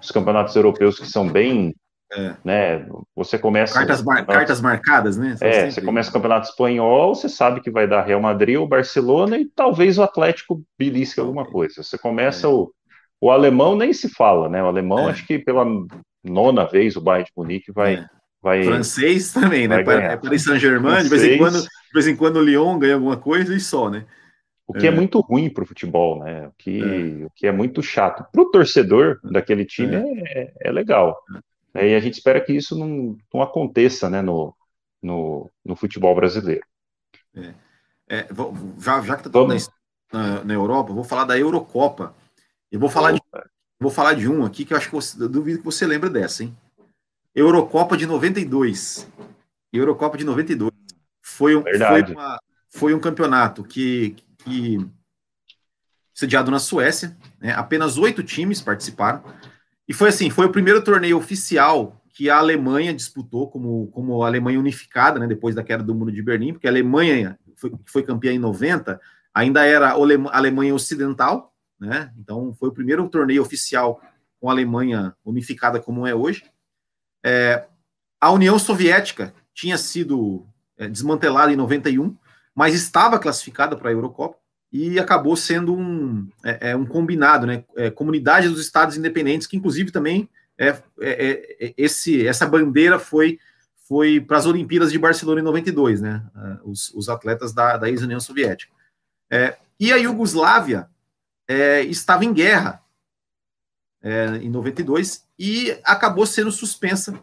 [0.00, 1.74] os campeonatos europeus que são bem
[2.12, 2.34] é.
[2.44, 2.86] Né?
[3.14, 3.74] Você começa.
[3.74, 4.26] Cartas, mar...
[4.26, 5.36] cartas marcadas, né?
[5.36, 5.70] São é, sempre...
[5.72, 9.44] você começa o campeonato espanhol, você sabe que vai dar Real Madrid ou Barcelona e
[9.44, 11.82] talvez o Atlético belisque alguma coisa.
[11.82, 12.50] Você começa é.
[12.50, 12.72] o.
[13.22, 14.62] O alemão nem se fala, né?
[14.62, 15.12] O alemão, é.
[15.12, 15.64] acho que pela
[16.24, 17.94] nona vez o Bayern de Munique vai.
[17.96, 18.06] É.
[18.42, 19.82] vai Francês também, né?
[19.82, 23.18] É Paris Saint-Germain, de vez em quando, de vez em quando o Lyon ganha alguma
[23.18, 24.06] coisa e só, né?
[24.70, 26.46] O que é, é muito ruim para o futebol, né?
[26.46, 27.26] O que, é.
[27.26, 28.24] o que é muito chato.
[28.30, 31.20] Para o torcedor daquele time é, é, é legal.
[31.74, 34.54] É, e a gente espera que isso não, não aconteça né, no,
[35.02, 36.64] no, no futebol brasileiro.
[37.34, 37.52] É.
[38.08, 38.28] É,
[38.78, 39.40] já, já que está
[40.12, 42.14] na, na, Europa, vou falar da Eurocopa.
[42.70, 43.20] Eu vou falar, de,
[43.80, 46.08] vou falar de um aqui que eu acho que você, eu duvido que você lembra
[46.08, 46.56] dessa, hein?
[47.34, 49.08] Eurocopa de 92.
[49.72, 50.70] Eurocopa de 92.
[51.20, 54.78] Foi um, foi, uma, foi um campeonato que, que
[56.14, 57.52] sediado na Suécia, né?
[57.52, 59.22] apenas oito times participaram.
[59.88, 64.58] E foi assim, foi o primeiro torneio oficial que a Alemanha disputou como, como Alemanha
[64.58, 68.32] unificada, né, depois da queda do Muro de Berlim, porque a Alemanha foi, foi campeã
[68.32, 69.00] em 90,
[69.32, 72.12] ainda era a Alemanha Ocidental, né?
[72.18, 74.02] Então foi o primeiro torneio oficial
[74.38, 76.44] com a Alemanha unificada como é hoje.
[77.24, 77.66] É,
[78.20, 82.16] a União Soviética tinha sido é, desmantelada em 91,
[82.54, 84.38] mas estava classificada para a Eurocopa
[84.72, 87.64] e acabou sendo um, é, é um combinado, né?
[87.76, 92.98] É, comunidade dos Estados Independentes, que inclusive também é, é, é, é esse, essa bandeira
[92.98, 93.38] foi
[93.88, 96.22] foi para as Olimpíadas de Barcelona em 92, né?
[96.62, 98.72] Os, os atletas da, da ex-União Soviética.
[99.80, 100.88] e a Iugoslávia
[101.88, 102.80] estava em guerra
[104.40, 107.20] em 92 e acabou sendo suspensa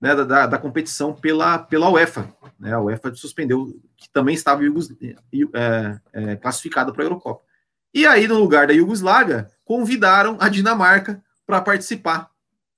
[0.00, 2.32] né, da, da, competição pela, pela UEFA.
[2.58, 7.44] Né, a UEFA suspendeu, que também estava é, é, classificada para a Eurocopa.
[7.92, 12.30] E aí, no lugar da Iugoslávia, convidaram a Dinamarca para participar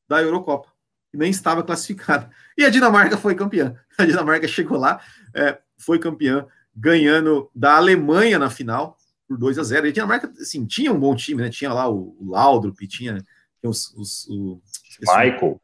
[0.09, 0.69] da Eurocopa.
[1.13, 2.31] E nem estava classificada.
[2.57, 3.77] E a Dinamarca foi campeã.
[3.99, 5.03] A Dinamarca chegou lá,
[5.35, 8.97] é, foi campeã, ganhando da Alemanha na final,
[9.29, 11.51] por 2 a 0 E a Dinamarca, assim, tinha um bom time, né?
[11.51, 13.19] Tinha lá o, o Laudrup, tinha,
[13.61, 14.61] tinha os, os, o,
[15.01, 15.61] Michael.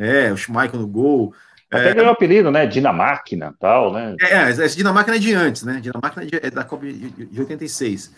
[0.00, 1.34] É, o Schmeichel no gol.
[1.70, 2.66] Até é, ganhou o apelido, né?
[2.66, 4.16] Dinamáquina tal, né?
[4.18, 5.78] É, é essa Dinamáquina é de antes, né?
[5.78, 8.10] Dinamáquina é da Copa de, de 86.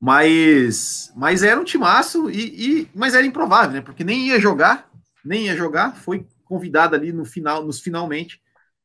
[0.00, 3.80] Mas, mas era um timaço, e, e, mas era improvável, né?
[3.80, 4.90] Porque nem ia jogar,
[5.24, 8.40] nem ia jogar, foi convidado ali no final, nos finalmente,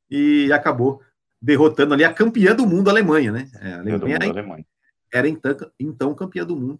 [0.09, 1.01] e acabou
[1.41, 3.49] derrotando ali a campeã do mundo, a Alemanha, né?
[3.59, 4.65] É, a Alemanha, era, Alemanha.
[5.11, 6.79] era, então, então campeã do mundo.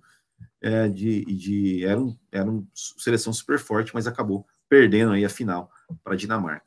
[0.62, 5.30] É, de, de, era, um, era uma seleção super forte, mas acabou perdendo aí a
[5.30, 5.70] final
[6.04, 6.66] para a Dinamarca.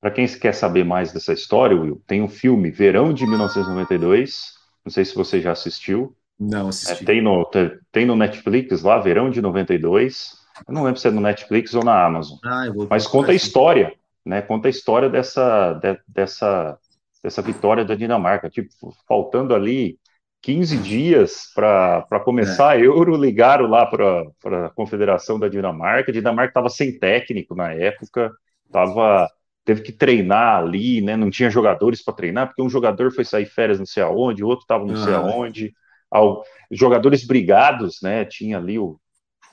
[0.00, 4.54] Para quem quer saber mais dessa história, Will, tem um filme Verão de 1992.
[4.84, 6.14] Não sei se você já assistiu.
[6.38, 7.02] Não, assisti.
[7.02, 7.50] É, tem, no,
[7.90, 10.34] tem no Netflix lá, Verão de 92.
[10.66, 12.38] Eu não lembro se é no Netflix ou na Amazon.
[12.44, 14.42] Ah, Mas conta a história, né?
[14.42, 16.78] Conta a história dessa, de, dessa,
[17.22, 18.48] dessa vitória da Dinamarca.
[18.48, 19.98] Tipo, faltando ali
[20.46, 22.78] 15 dias para começar é.
[22.78, 26.12] a Euro, ligaram lá para a Confederação da Dinamarca.
[26.12, 28.30] A Dinamarca estava sem técnico na época,
[28.70, 29.28] tava,
[29.64, 31.16] teve que treinar ali, né?
[31.16, 34.46] Não tinha jogadores para treinar, porque um jogador foi sair férias não sei aonde, o
[34.46, 35.74] outro estava não sei aonde.
[36.08, 38.24] Ao, jogadores brigados, né?
[38.24, 39.00] Tinha ali o.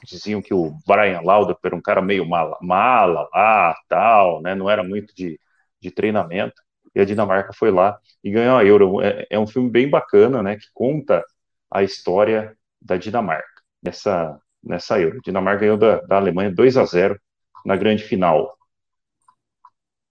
[0.05, 4.53] Diziam que o Brian Lauda era um cara meio mala, mala lá, tal, né?
[4.53, 5.39] Não era muito de,
[5.81, 6.61] de treinamento
[6.95, 9.01] e a Dinamarca foi lá e ganhou a Euro.
[9.01, 11.23] É, é um filme bem bacana, né, que conta
[11.71, 13.47] a história da Dinamarca
[13.81, 15.17] nessa, nessa Euro.
[15.17, 17.19] A Dinamarca ganhou da, da Alemanha 2 a 0
[17.65, 18.57] na grande final.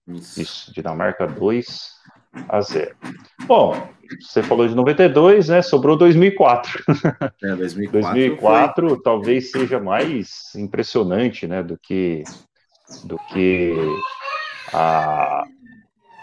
[0.07, 1.91] Isso, Isso Dinamarca 2
[2.49, 2.95] a 0.
[3.45, 5.61] Bom, você falou de 92, né?
[5.61, 6.83] Sobrou 2004.
[7.43, 9.01] É, 2004, 2004 foi...
[9.01, 12.23] talvez seja mais impressionante, né, do que
[13.05, 13.73] do que
[14.73, 15.43] a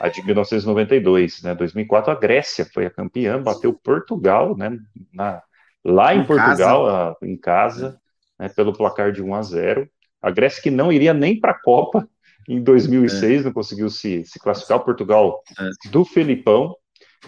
[0.00, 1.54] a de 1992, né?
[1.54, 4.78] 2004 a Grécia foi a campeã, bateu Portugal, né?
[5.12, 5.42] Na,
[5.84, 7.16] lá em, em Portugal, casa.
[7.20, 8.00] A, em casa,
[8.38, 8.48] né?
[8.48, 9.90] pelo placar de 1 a 0.
[10.22, 12.08] A Grécia que não iria nem para a Copa
[12.48, 13.44] em 2006, é.
[13.44, 14.78] não conseguiu se, se classificar.
[14.78, 15.90] O Portugal é.
[15.90, 16.74] do Felipão.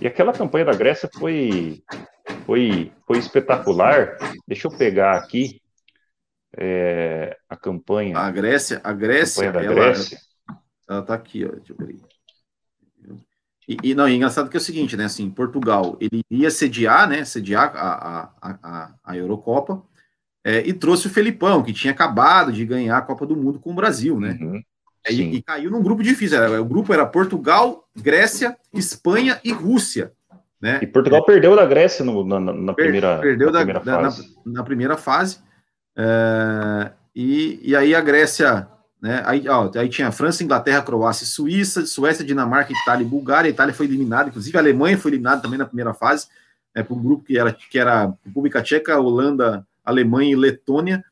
[0.00, 1.82] E aquela campanha da Grécia foi
[2.46, 4.16] foi foi espetacular.
[4.48, 5.60] Deixa eu pegar aqui
[6.56, 8.16] é, a campanha.
[8.16, 10.18] A Grécia, a Grécia, a da ela, Grécia.
[10.88, 11.50] Ela tá aqui, ó.
[11.50, 12.11] Deixa eu ver.
[13.68, 15.04] E, e, não, é engraçado que é o seguinte, né?
[15.04, 17.24] Assim, Portugal ele ia sediar, né?
[17.24, 19.82] Sediar a, a, a, a Eurocopa
[20.44, 23.70] é, e trouxe o Felipão, que tinha acabado de ganhar a Copa do Mundo com
[23.70, 24.36] o Brasil, né?
[24.40, 24.62] Uhum,
[25.08, 26.42] e, e, caiu num grupo difícil.
[26.42, 30.12] Era, o grupo era Portugal, Grécia, Espanha e Rússia.
[30.60, 30.78] Né?
[30.82, 34.36] E Portugal é, perdeu da Grécia no, na, na, primeira, perdeu na primeira da, fase.
[34.44, 35.38] Na, na primeira fase.
[35.96, 38.68] É, e, e aí a Grécia
[39.02, 39.20] né?
[39.26, 43.48] Aí, ó, aí tinha França, Inglaterra, Croácia, Suíça, Suécia, Dinamarca, Itália e Bulgária.
[43.48, 46.28] A Itália foi eliminada, inclusive a Alemanha foi eliminada também na primeira fase,
[46.72, 51.04] né, para um grupo que era, que era República Tcheca, Holanda, Alemanha e Letônia.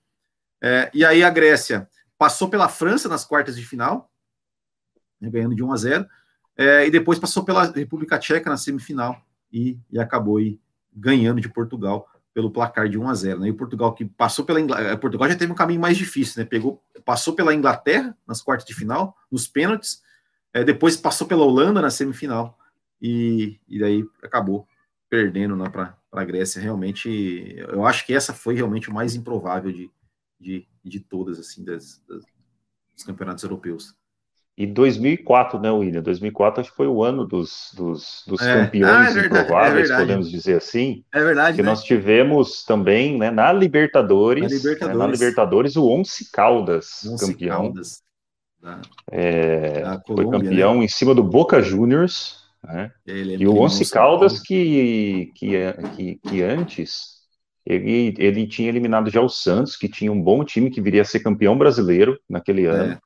[0.63, 4.09] É, e aí a Grécia passou pela França nas quartas de final,
[5.21, 6.07] né, ganhando de 1 a 0,
[6.57, 9.21] é, e depois passou pela República Tcheca na semifinal
[9.53, 10.61] e, e acabou aí
[10.95, 13.49] ganhando de Portugal pelo placar de 1 a 0, né?
[13.49, 16.49] E Portugal que passou pela Inglaterra, Portugal já teve um caminho mais difícil, né?
[16.49, 20.03] Pegou, passou pela Inglaterra nas quartas de final, nos pênaltis,
[20.53, 22.59] é, depois passou pela Holanda na semifinal
[23.01, 24.67] e, e daí acabou
[25.09, 26.61] perdendo né, para a Grécia.
[26.61, 29.91] Realmente, eu acho que essa foi realmente o mais improvável de,
[30.39, 32.25] de, de todas assim das, das
[33.01, 33.95] dos campeonatos europeus.
[34.61, 36.03] E 2004, né, William?
[36.03, 38.61] 2004 acho que foi o ano dos, dos, dos é.
[38.67, 41.03] campeões ah, é verdade, improváveis, é podemos dizer assim.
[41.15, 41.57] É verdade.
[41.57, 41.71] Que né?
[41.71, 47.27] nós tivemos também, né, na Libertadores, na Libertadores, né, na Libertadores o Once Caldas, Once
[47.27, 47.63] campeão.
[47.63, 48.03] Caldas.
[48.61, 50.85] Da, é, da Colômbia, foi campeão né?
[50.85, 52.93] em cima do Boca Juniors, né?
[53.07, 55.53] e o Once Caldas que, que,
[55.97, 57.21] que, que antes
[57.65, 61.05] ele, ele tinha eliminado já o Santos, que tinha um bom time que viria a
[61.07, 63.01] ser campeão brasileiro naquele ano.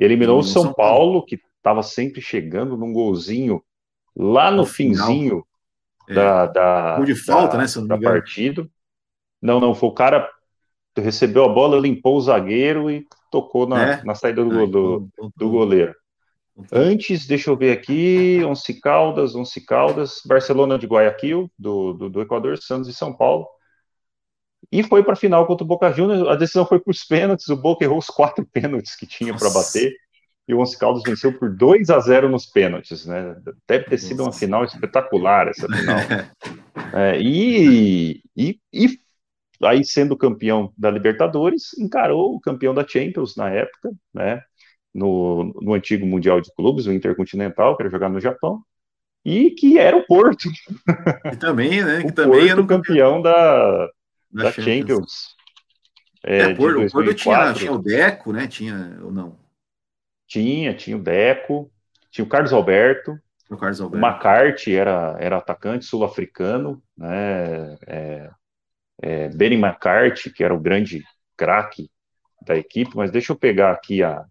[0.00, 3.62] Eliminou o São, São Paulo, Paulo, que estava sempre chegando num golzinho
[4.16, 5.44] lá no, no finzinho
[6.08, 6.14] é.
[6.14, 8.66] da, da, de falta, da, né, da partida.
[9.42, 10.28] Não, não, foi o cara
[10.96, 14.04] recebeu a bola, limpou o zagueiro e tocou na, é?
[14.04, 15.94] na saída do, do, do, goleiro.
[16.72, 22.20] Antes, deixa eu ver aqui, Once Caldas, Once Caldas, Barcelona de Guayaquil, do, do, do
[22.20, 23.46] Equador, Santos e São Paulo.
[24.72, 26.28] E foi para a final contra o Boca Juniors.
[26.28, 27.48] A decisão foi para os pênaltis.
[27.48, 29.92] O Boca errou os quatro pênaltis que tinha para bater.
[30.46, 33.06] E o Once Caldas venceu por 2 a 0 nos pênaltis.
[33.06, 33.36] Né?
[33.68, 35.98] Deve ter sido uma final espetacular essa final.
[36.94, 38.98] é, e, e, e,
[39.62, 44.42] aí sendo campeão da Libertadores, encarou o campeão da Champions na época, né?
[44.92, 48.60] No, no antigo Mundial de Clubes, o Intercontinental, que era jogar no Japão,
[49.24, 50.48] e que era o Porto.
[51.32, 52.02] E também, né?
[52.02, 53.88] Que o também Porto, era o campeão, campeão da,
[54.30, 54.64] da, da Champions.
[54.64, 55.36] Champions.
[56.24, 58.46] É, é Porto, o Porto tinha, tinha o Deco, né?
[58.46, 59.38] Tinha ou não?
[60.26, 61.70] Tinha, tinha o Deco,
[62.10, 63.18] tinha o Carlos Alberto,
[63.50, 64.04] o, Carlos Alberto.
[64.04, 67.76] o McCarthy era, era atacante sul-africano, né?
[67.86, 68.30] É,
[69.02, 71.02] é, Benny McCarthy, que era o grande
[71.36, 71.90] craque
[72.46, 74.24] da equipe, mas deixa eu pegar aqui a,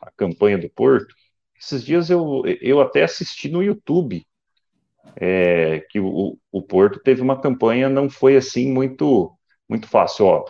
[0.00, 1.14] a campanha do Porto.
[1.58, 4.26] Esses dias eu, eu até assisti no YouTube
[5.16, 9.32] é, que o, o Porto teve uma campanha, não foi assim muito,
[9.68, 10.26] muito fácil.
[10.26, 10.44] Ó,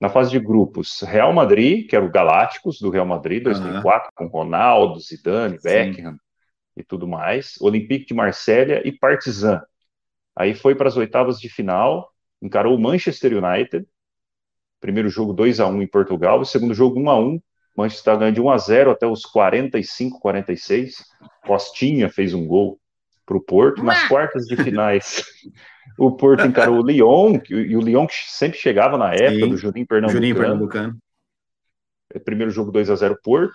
[0.00, 4.28] na fase de grupos, Real Madrid, que era o Galácticos do Real Madrid, 2004, uhum.
[4.28, 6.18] com Ronaldo, Zidane, Beckham Sim.
[6.76, 9.62] e tudo mais, Olympique de Marselha e Partizan.
[10.34, 12.10] Aí foi para as oitavas de final,
[12.40, 13.86] encarou o Manchester United,
[14.80, 17.40] primeiro jogo 2 a 1 em Portugal, o segundo jogo 1 a 1
[17.76, 21.04] Manchester ganhando de 1 a 0 até os 45, 46.
[21.46, 22.79] Costinha fez um gol
[23.30, 23.84] para o Porto.
[23.84, 25.24] Nas quartas de finais,
[25.96, 29.56] o Porto encarou o Lyon, e o Lyon que sempre chegava na época Sim, do
[29.56, 30.20] Juninho Pernambucano.
[30.20, 30.98] Juninho Pernambucano.
[32.12, 33.54] É, primeiro jogo 2 a 0 Porto,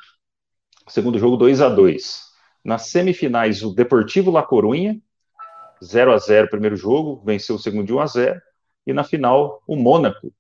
[0.88, 2.22] segundo jogo 2 a 2
[2.64, 4.98] Nas semifinais, o Deportivo La Corunha,
[5.84, 8.42] 0 a 0 primeiro jogo, venceu o segundo de 1 a 0
[8.88, 10.32] e na final, o Mônaco.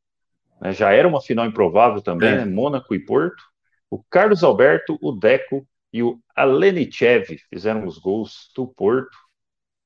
[0.61, 2.37] Né, já era uma final improvável também, é.
[2.37, 3.43] né, Mônaco e Porto.
[3.89, 9.24] O Carlos Alberto, o Deco e o Alenichev fizeram os gols do Porto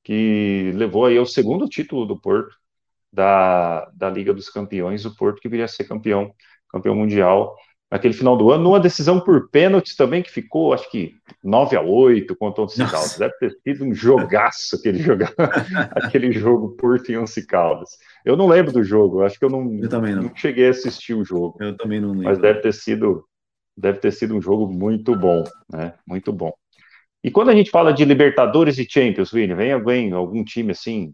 [0.02, 2.54] que levou aí ao segundo título do Porto
[3.12, 6.32] da, da Liga dos Campeões, o Porto que viria a ser campeão,
[6.68, 7.56] campeão mundial
[7.90, 11.82] naquele final do ano, numa decisão por pênaltis também, que ficou, acho que 9 a
[11.82, 13.18] 8 contra o Once Caldas.
[13.18, 15.34] Deve ter sido um jogaço aquele, joga...
[15.96, 17.90] aquele jogo Porto e Once Caldas.
[18.24, 20.24] Eu não lembro do jogo, acho que eu não, eu também não.
[20.24, 21.56] não cheguei a assistir o jogo.
[21.60, 22.26] Eu também não lembro.
[22.26, 23.24] Mas deve ter sido,
[23.76, 25.42] deve ter sido um jogo muito bom,
[25.72, 25.94] né?
[26.06, 26.52] Muito bom.
[27.22, 31.12] E quando a gente fala de Libertadores e Champions, Vini, vem alguém, algum time assim,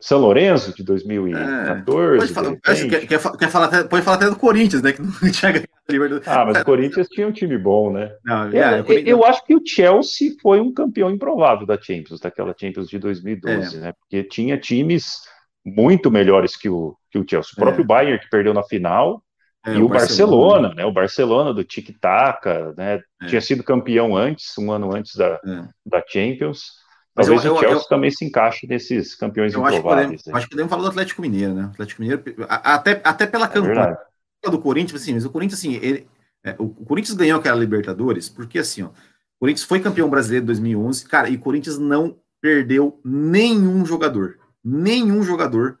[0.00, 1.70] São Lourenço de 2014?
[1.70, 4.92] É, pode, falar, quer, quer, quer falar até, pode falar até do Corinthians, né?
[4.92, 6.28] Que não tinha ganhado a Libertadores.
[6.28, 8.12] Ah, mas o Corinthians tinha um time bom, né?
[8.24, 12.54] Não, é, eu, eu, acho que o Chelsea foi um campeão improvável da Champions, daquela
[12.58, 13.80] Champions de 2012, é.
[13.80, 13.92] né?
[13.92, 15.22] Porque tinha times
[15.64, 17.52] muito melhores que o, que o Chelsea.
[17.52, 17.86] O próprio é.
[17.86, 19.22] Bayern, que perdeu na final,
[19.66, 20.84] é, e o, o Barcelona, Barcelona, né?
[20.84, 22.44] O Barcelona do Tic Tac,
[22.76, 23.00] né?
[23.22, 23.26] É.
[23.26, 25.68] Tinha sido campeão antes, um ano antes da, é.
[25.86, 26.72] da Champions.
[27.14, 29.84] Talvez eu, o Chelsea eu, também se encaixe nesses campeões eu improváveis.
[29.84, 31.64] Acho que, podemos, acho que podemos falar do Atlético Mineiro, né?
[31.64, 33.96] O Atlético Mineiro, até, até pela é campanha
[34.50, 36.06] do Corinthians, assim, mas o Corinthians, assim, ele,
[36.44, 40.46] é, o Corinthians ganhou aquela Libertadores, porque assim, ó, o Corinthians foi campeão brasileiro em
[40.46, 45.78] 2011, cara, e o Corinthians não perdeu nenhum jogador, nenhum jogador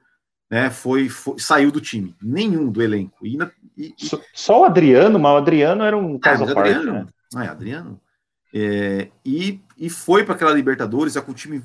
[0.50, 3.26] né, foi, foi, saiu do time, nenhum do elenco.
[3.26, 3.36] E,
[3.76, 6.70] e, só, só, o Adriano, mas o Adriano era um caso à parte.
[6.70, 7.06] Adriano, né?
[7.34, 8.00] Ah, é, Adriano.
[8.54, 11.62] É, e, e foi para aquela Libertadores, é com o time,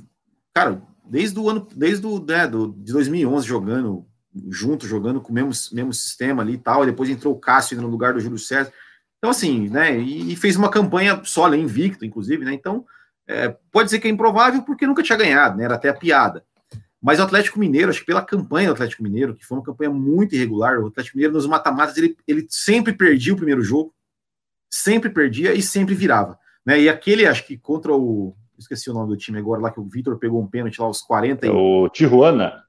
[0.54, 4.06] cara, desde o ano, desde o, né, do, de 2011 jogando
[4.50, 7.82] junto, jogando com o mesmo, mesmo sistema ali e tal, e depois entrou o Cássio
[7.82, 8.72] no lugar do Júlio César.
[9.18, 12.86] Então, assim, né, e, e fez uma campanha só, invicto, inclusive, né, então,
[13.28, 16.44] é, pode ser que é improvável porque nunca tinha ganhado, né, era até a piada.
[17.02, 19.90] Mas o Atlético Mineiro, acho que pela campanha do Atlético Mineiro, que foi uma campanha
[19.90, 23.94] muito irregular, o Atlético Mineiro nos mata-matas, ele, ele sempre perdia o primeiro jogo,
[24.70, 26.38] sempre perdia e sempre virava.
[26.66, 26.82] Né?
[26.82, 28.36] E aquele, acho que contra o.
[28.58, 31.02] Esqueci o nome do time agora, lá que o Vitor pegou um pênalti lá aos
[31.02, 31.46] 40.
[31.46, 31.50] E...
[31.50, 32.62] É o Tijuana.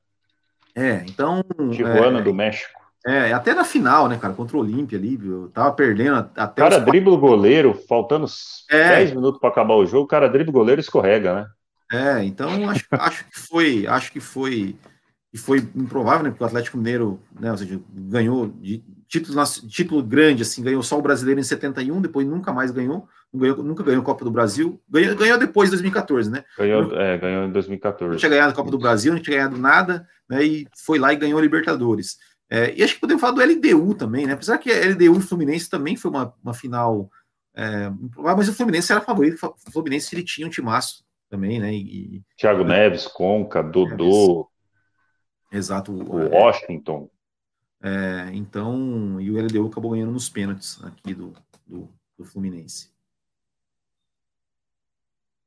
[0.72, 1.42] É, então.
[1.72, 2.80] Tijuana é, do México.
[3.04, 6.62] É, até na final, né, cara, contra o Olímpia ali, eu tava perdendo até.
[6.62, 6.84] Cara, os...
[6.84, 8.26] dribla o goleiro, faltando
[8.70, 8.96] é.
[8.96, 11.46] 10 minutos para acabar o jogo, o cara dribla o goleiro escorrega, né?
[11.90, 14.76] É, então acho, acho que foi, acho que foi,
[15.32, 16.30] e foi improvável, né?
[16.30, 20.96] Porque o Atlético Mineiro, né, ou seja, ganhou de título, título grande, assim, ganhou só
[20.96, 24.80] o brasileiro em 71, depois nunca mais ganhou, ganhou nunca ganhou a Copa do Brasil,
[24.88, 26.44] ganhou, ganhou depois de 2014, né?
[26.56, 28.12] Ganhou, é, ganhou em 2014.
[28.12, 30.44] Não tinha ganhado a Copa do Brasil, não tinha ganhado nada, né?
[30.44, 32.18] E foi lá e ganhou a Libertadores.
[32.48, 34.34] É, e acho que podemos falar do LDU também, né?
[34.34, 37.10] Apesar que a LDU e Fluminense também foi uma, uma final.
[37.54, 41.72] É, mas o Fluminense era favorito, o Fluminense ele tinha um timaço também, né?
[41.72, 44.50] E, Thiago Neves, Conca, Dodô.
[45.50, 45.92] Exato.
[45.92, 47.08] O é, Washington.
[47.82, 51.32] É, então, e o LDU acabou ganhando nos pênaltis aqui do,
[51.66, 52.90] do, do Fluminense.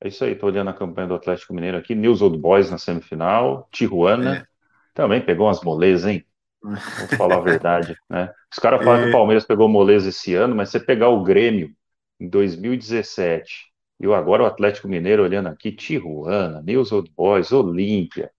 [0.02, 1.94] É isso aí, tô olhando a campanha do Atlético Mineiro aqui.
[1.94, 3.68] News Old Boys na semifinal.
[3.72, 4.46] Tijuana é.
[4.94, 6.26] também pegou umas molezas, hein?
[6.62, 8.34] Vou falar a verdade, né?
[8.52, 9.04] Os caras falam é.
[9.04, 11.74] que o Palmeiras pegou moleza esse ano, mas você pegar o Grêmio
[12.20, 18.32] em 2017 e agora o Atlético Mineiro olhando aqui, Tijuana, News Old Boys, Olímpia.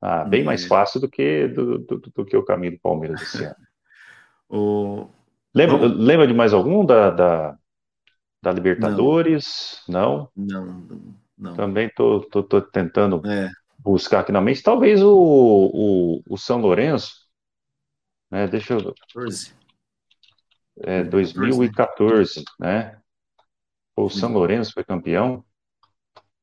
[0.00, 3.44] Ah, bem mais fácil do que do, do, do que o caminho do Palmeiras esse
[3.44, 3.56] ano.
[4.48, 5.08] o...
[5.54, 7.58] lembra, lembra de mais algum da, da,
[8.42, 9.82] da Libertadores?
[9.86, 10.30] Não.
[10.34, 10.64] Não?
[10.64, 11.54] não, não.
[11.54, 13.50] Também tô, tô, tô tentando é.
[13.78, 14.62] buscar aqui na mente.
[14.62, 17.26] Talvez o, o, o São Lourenço,
[18.30, 18.46] né?
[18.46, 18.94] Deixa eu.
[18.94, 19.54] 14.
[20.82, 22.99] É, 2014, né?
[23.96, 25.44] O São Lourenço foi campeão.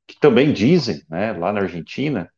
[0.08, 2.32] Que também dizem, né, lá na Argentina,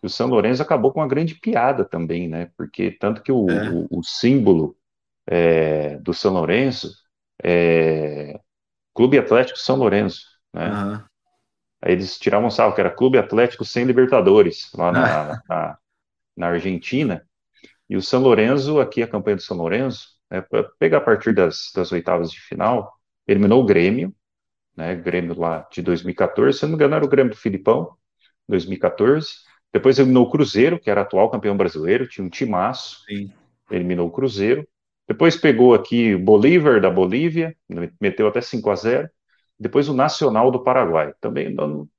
[0.00, 2.50] que o São Lourenço acabou com uma grande piada também, né?
[2.56, 3.86] Porque tanto que o, É.
[3.90, 4.76] o, o símbolo
[5.26, 6.90] é, do São Lourenço
[7.42, 8.40] é
[8.94, 10.22] Clube Atlético São Lourenço,
[10.54, 10.70] né?
[10.72, 11.08] Aham.
[11.82, 15.78] Aí eles tiravam sarro, que era Clube Atlético sem Libertadores, lá na, na,
[16.36, 17.26] na Argentina.
[17.90, 21.34] E o São Lourenço, aqui a campanha do São Lourenço, né, para pegar a partir
[21.34, 22.92] das, das oitavas de final,
[23.28, 24.14] eliminou o Grêmio,
[24.76, 27.96] né, Grêmio lá de 2014, se não me engano era o Grêmio do Filipão,
[28.48, 29.28] 2014.
[29.72, 33.32] Depois eliminou o Cruzeiro, que era atual campeão brasileiro, tinha um timaço, Sim.
[33.70, 34.66] eliminou o Cruzeiro.
[35.08, 37.54] Depois pegou aqui o Bolívar da Bolívia,
[38.00, 39.08] meteu até 5 a 0
[39.58, 41.12] Depois o Nacional do Paraguai.
[41.20, 41.54] Também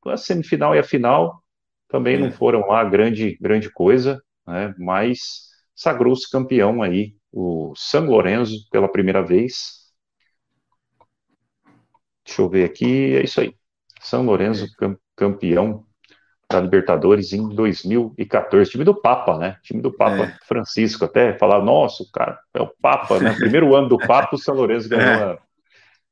[0.08, 1.42] a semifinal e a final
[1.88, 2.20] também É.
[2.20, 4.74] não foram lá grande, grande coisa, né?
[4.78, 9.85] mas sagrou-se campeão aí, o São Lourenço pela primeira vez.
[12.26, 13.56] Deixa eu ver aqui, é isso aí.
[14.02, 15.86] São Lourenço cam- campeão
[16.50, 18.72] da Libertadores em 2014.
[18.72, 19.58] Time do Papa, né?
[19.64, 20.38] Time do Papa É.
[20.46, 21.06] Francisco.
[21.06, 23.34] Até falar, nossa, cara é o Papa, né?
[23.38, 25.34] Primeiro ano do Papa, o São Lourenço ganhou É.
[25.34, 25.40] a,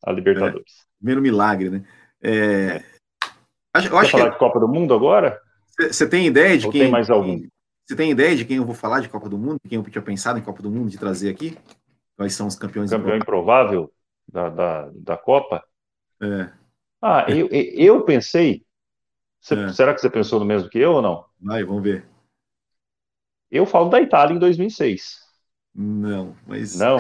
[0.06, 0.86] a Libertadores.
[1.00, 1.84] Primeiro milagre, né?
[2.22, 2.84] É,
[3.74, 5.40] acho- eu Quer acho falar que de Copa do Mundo agora?
[5.78, 6.82] você tem ideia de Ou quem.
[6.84, 7.46] tem mais algum?
[7.86, 9.58] Você tem ideia de quem eu vou falar de Copa do Mundo?
[9.68, 11.58] Quem eu tinha pensado em Copa do Mundo de trazer aqui?
[12.16, 12.90] Quais são os campeões?
[12.92, 13.92] Campeão improvável
[14.32, 15.64] da, da, da Copa?
[16.22, 16.52] É,
[17.02, 18.64] Ah, eu, eu pensei.
[19.42, 19.74] Você- É.
[19.74, 21.26] Será que você pensou no mesmo que eu ou não?
[21.40, 22.06] vai, vamos ver.
[23.52, 25.18] Eu falo da Itália em 2006.
[25.74, 26.78] Não, mas.
[26.78, 27.00] Não,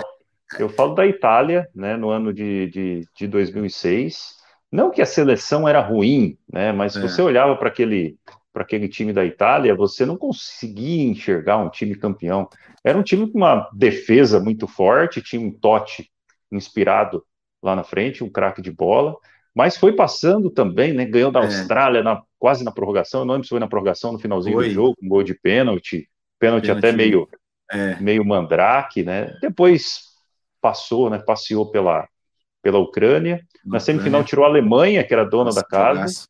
[0.59, 4.37] eu falo da Itália, né, no ano de, de, de 2006.
[4.71, 7.01] Não que a seleção era ruim, né, mas se É.
[7.01, 8.17] você olhava para aquele,
[8.55, 12.47] aquele time da Itália, você não conseguia enxergar um time campeão.
[12.83, 16.09] Era um time com uma defesa muito forte, tinha um Totti
[16.51, 17.23] inspirado
[17.63, 19.15] lá na frente, um craque de bola,
[19.55, 21.45] mas foi passando também, né, ganhou da É.
[21.45, 24.67] Austrália na, quase na prorrogação, eu não lembro se foi na prorrogação, no finalzinho Foi.
[24.67, 26.09] do jogo, um gol de pênalti,
[26.39, 26.85] pênalti Pênalti.
[26.85, 27.27] até meio
[27.71, 29.35] É, meio mandrake, né?
[29.41, 30.11] Depois
[30.61, 31.17] passou, né?
[31.19, 32.07] Passeou pela,
[32.61, 33.41] pela Ucrânia.
[33.65, 34.23] Na semifinal é.
[34.23, 35.99] tirou a Alemanha, que era dona Nossa, da casa.
[35.99, 36.27] jogaço.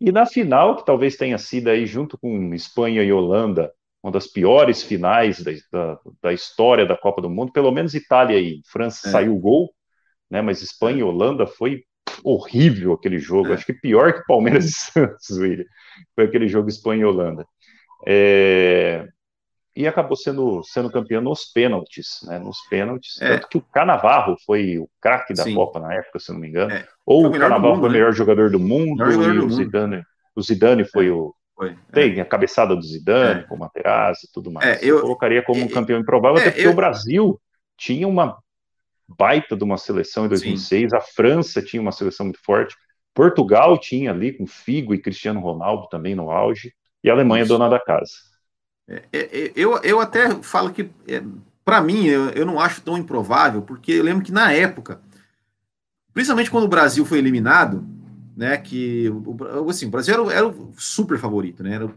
[0.00, 4.26] E na final, que talvez tenha sido aí, junto com Espanha e Holanda, uma das
[4.28, 9.08] piores finais da, da, da história da Copa do Mundo, pelo menos Itália e França
[9.08, 9.10] É.
[9.10, 9.72] saiu o gol,
[10.30, 10.40] né?
[10.42, 11.82] Mas Espanha e Holanda foi
[12.24, 13.50] horrível aquele jogo.
[13.50, 13.54] É.
[13.54, 15.64] Acho que pior que Palmeiras e Santos, William.
[16.14, 17.44] Foi aquele jogo Espanha e Holanda.
[18.06, 19.06] É,
[19.76, 22.38] E acabou sendo, sendo campeão nos pênaltis, né?
[22.38, 23.20] Nos pênaltis.
[23.20, 23.34] É.
[23.34, 25.54] Tanto que o Canavarro foi o craque da Sim.
[25.54, 26.72] Copa na época, se não me engano.
[26.72, 26.86] É.
[27.06, 27.98] Ou Foi o o Canavarro mundo, foi o né?
[27.98, 29.54] melhor jogador do mundo, jogador e do o mundo.
[29.54, 30.02] Zidane,
[30.34, 31.32] o Zidane foi o.
[31.56, 31.76] Foi.
[31.92, 33.42] Tem a cabeçada do Zidane, É.
[33.44, 34.66] com o Materazzi e tudo mais.
[34.66, 37.40] É, eu, eu- colocaria como um é, campeão improvável, é, até porque eu- o Brasil
[37.76, 38.36] tinha uma
[39.08, 42.76] baita de uma seleção em 2006, a França tinha uma seleção muito forte,
[43.14, 47.52] Portugal tinha ali com Figo e Cristiano Ronaldo também no auge, e a Alemanha Isso.
[47.52, 48.12] dona da casa.
[48.86, 51.22] É, é, eu, eu até falo que, é,
[51.64, 55.00] para mim, eu, eu não acho tão improvável, porque eu lembro que na época,
[56.12, 57.86] principalmente quando o Brasil foi eliminado,
[58.36, 59.06] né, que
[59.68, 61.74] assim, o Brasil era, o- era o super favorito, né?
[61.74, 61.92] Era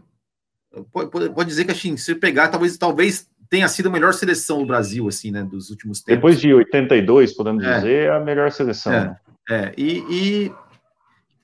[0.92, 4.64] pode- pode dizer que assim, se pegar, talvez, talvez tenha sido a melhor seleção do
[4.66, 6.16] Brasil, assim, né, dos últimos tempos.
[6.16, 7.74] Depois de 82, podemos É.
[7.74, 8.90] dizer, é a melhor seleção.
[8.94, 9.16] É.
[9.50, 10.52] É, e, e,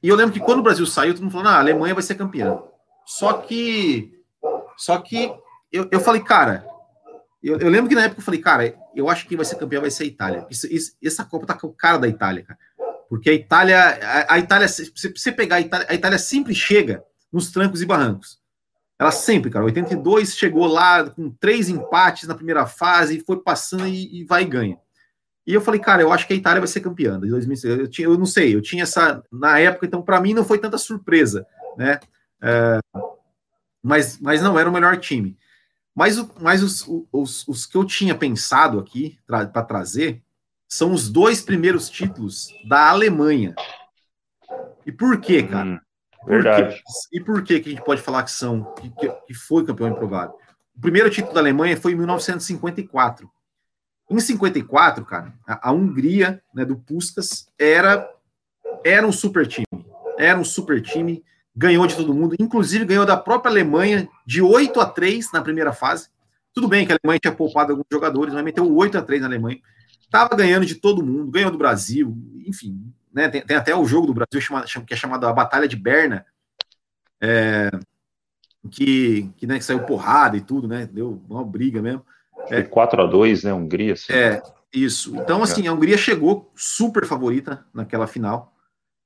[0.02, 2.02] e eu lembro que quando o Brasil saiu, todo mundo falou, ah, a Alemanha vai
[2.02, 2.58] ser campeã.
[3.04, 4.10] Só que,
[4.74, 5.30] só que
[5.70, 6.64] eu, eu falei, cara,
[7.42, 9.78] eu, eu lembro que na época eu falei, cara, eu acho que vai ser campeã,
[9.78, 10.46] vai ser a Itália.
[10.48, 12.58] Isso, isso- essa Copa tá com o cara da Itália, cara.
[13.10, 17.04] Porque a Itália, a, a Itália, se você pegar a Itália, a Itália sempre chega
[17.30, 18.38] nos trancos e barrancos.
[18.98, 19.64] Ela sempre, cara.
[19.64, 24.46] 82 chegou lá com três empates na primeira fase, foi passando e, e vai e
[24.46, 24.78] ganha.
[25.46, 27.78] E eu falei, cara, eu acho que a Itália vai ser campeã de 2006.
[27.78, 30.58] Eu, tinha, eu não sei, eu tinha essa na época, então para mim não foi
[30.58, 31.46] tanta surpresa,
[31.76, 32.00] né?
[32.42, 32.78] É,
[33.82, 35.38] mas, mas não era o melhor time.
[35.94, 40.22] Mas, o, mas os, os, os que eu tinha pensado aqui para trazer
[40.68, 43.54] são os dois primeiros títulos da Alemanha.
[44.84, 45.82] E por quê, cara?
[46.28, 46.82] Verdade.
[47.12, 49.88] E por que que a gente pode falar que são que, que- que foi campeão
[49.88, 50.36] improvável?
[50.76, 53.28] O primeiro título da Alemanha foi em 1954.
[54.10, 58.08] Em 54, cara, a, a Hungria, né, do Puskas, era
[58.84, 59.66] era um super time.
[60.18, 61.24] Era um super time
[61.54, 65.72] ganhou de todo mundo, inclusive ganhou da própria Alemanha de 8 a 3 na primeira
[65.72, 66.08] fase.
[66.54, 69.26] Tudo bem que a Alemanha tinha poupado alguns jogadores, mas meteu 8 a 3 na
[69.28, 69.58] Alemanha.
[70.00, 72.16] Estava ganhando de todo mundo, ganhou do Brasil,
[72.46, 72.92] enfim.
[73.18, 75.74] Né, tem, tem, até o jogo do Brasil chamado, que é chamado a Batalha de
[75.74, 76.24] Berna,
[77.20, 77.68] é,
[78.70, 80.86] que, que, né, que saiu porrada e tudo, né?
[80.86, 82.06] Deu uma briga mesmo.
[82.48, 83.52] É, 4 a 2 né?
[83.52, 83.94] Hungria.
[83.94, 84.12] Assim.
[84.12, 84.40] É,
[84.72, 85.16] isso.
[85.16, 88.54] Então, assim, a Hungria chegou super favorita naquela final.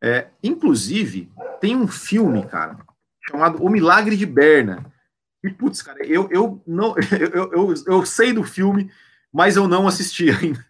[0.04, 2.76] É, inclusive, tem um filme, cara,
[3.26, 4.84] chamado O Milagre de Berna.
[5.42, 6.94] E, putz, cara, eu, eu não.
[7.32, 8.90] Eu, eu, eu sei do filme,
[9.32, 10.62] mas eu não assisti ainda.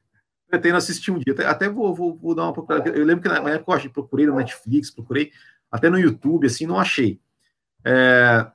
[0.53, 1.33] Pretendo assistir um dia.
[1.33, 2.91] Até, até vou, vou, vou, dar uma procurada.
[2.91, 5.33] Eu lembro que na época eu procurei no Netflix, procurei
[5.71, 7.19] até no YouTube, assim, não achei.
[7.83, 8.47] É,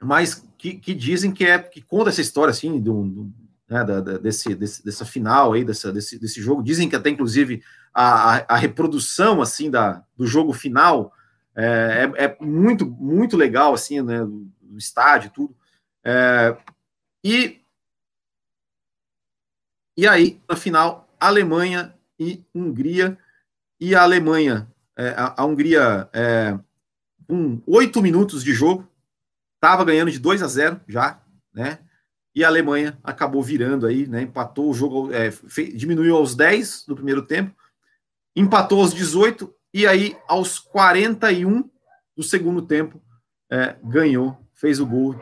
[0.00, 3.34] mas que, que, dizem que é que conta essa história assim do, do
[3.68, 7.08] né, da, da, desse, desse, dessa final aí dessa, desse, desse jogo dizem que até
[7.08, 7.62] inclusive
[7.94, 11.12] a, a reprodução assim da, do jogo final
[11.54, 15.56] é, é, é muito muito legal assim né do, estádio tudo
[16.04, 16.56] é,
[17.22, 17.60] e
[19.96, 23.18] e aí na final Alemanha e Hungria
[23.80, 26.58] e a Alemanha é, a, a, Hungria é,
[27.26, 28.88] com oito minutos de jogo
[29.54, 31.78] estava ganhando de 2 a 0 já, né?
[32.34, 34.22] E a Alemanha acabou virando aí, né?
[34.22, 37.54] Empatou o jogo, é, fez, diminuiu aos 10 do primeiro tempo,
[38.34, 41.68] empatou aos 18 e aí aos 41
[42.16, 43.00] do segundo tempo
[43.50, 45.14] é, ganhou, fez o gol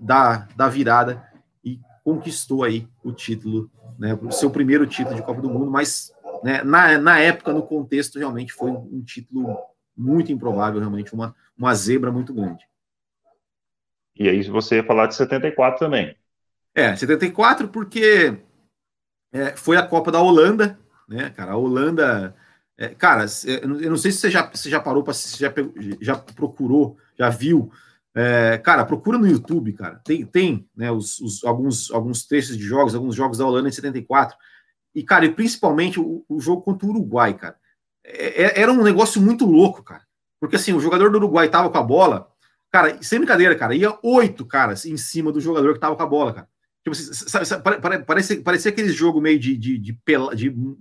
[0.00, 1.24] da, da virada
[1.64, 4.14] e conquistou aí o título, né?
[4.22, 8.18] O seu primeiro título de Copa do Mundo, mas né, na, na época, no contexto,
[8.18, 9.58] realmente foi um título
[9.96, 12.64] muito improvável, realmente uma, uma zebra muito grande.
[14.16, 16.16] E aí você ia falar de 74 também.
[16.74, 18.36] É, 74 porque
[19.32, 20.78] é, foi a Copa da Holanda,
[21.08, 21.52] né, cara?
[21.52, 22.34] A Holanda.
[22.76, 25.52] É, cara, eu não sei se você já, você já parou para já,
[26.00, 27.72] já procurou, já viu.
[28.14, 30.00] É, cara, procura no YouTube, cara.
[30.04, 33.72] Tem, tem né, os, os, alguns, alguns trechos de jogos, alguns jogos da Holanda em
[33.72, 34.36] 74.
[34.94, 37.56] E, cara, e principalmente o, o jogo contra o Uruguai, cara.
[38.04, 40.02] É, é era um negócio muito louco, cara.
[40.40, 42.28] Porque assim, o jogador do Uruguai tava com a bola,
[42.70, 46.06] Cara, sem brincadeira, cara, ia oito caras em cima do jogador que tava com a
[46.06, 46.48] bola, cara.
[46.84, 47.62] Tipo, sabe, sabe,
[48.04, 49.98] parece, parecia aquele jogo meio de, de, de,
[50.36, 50.76] de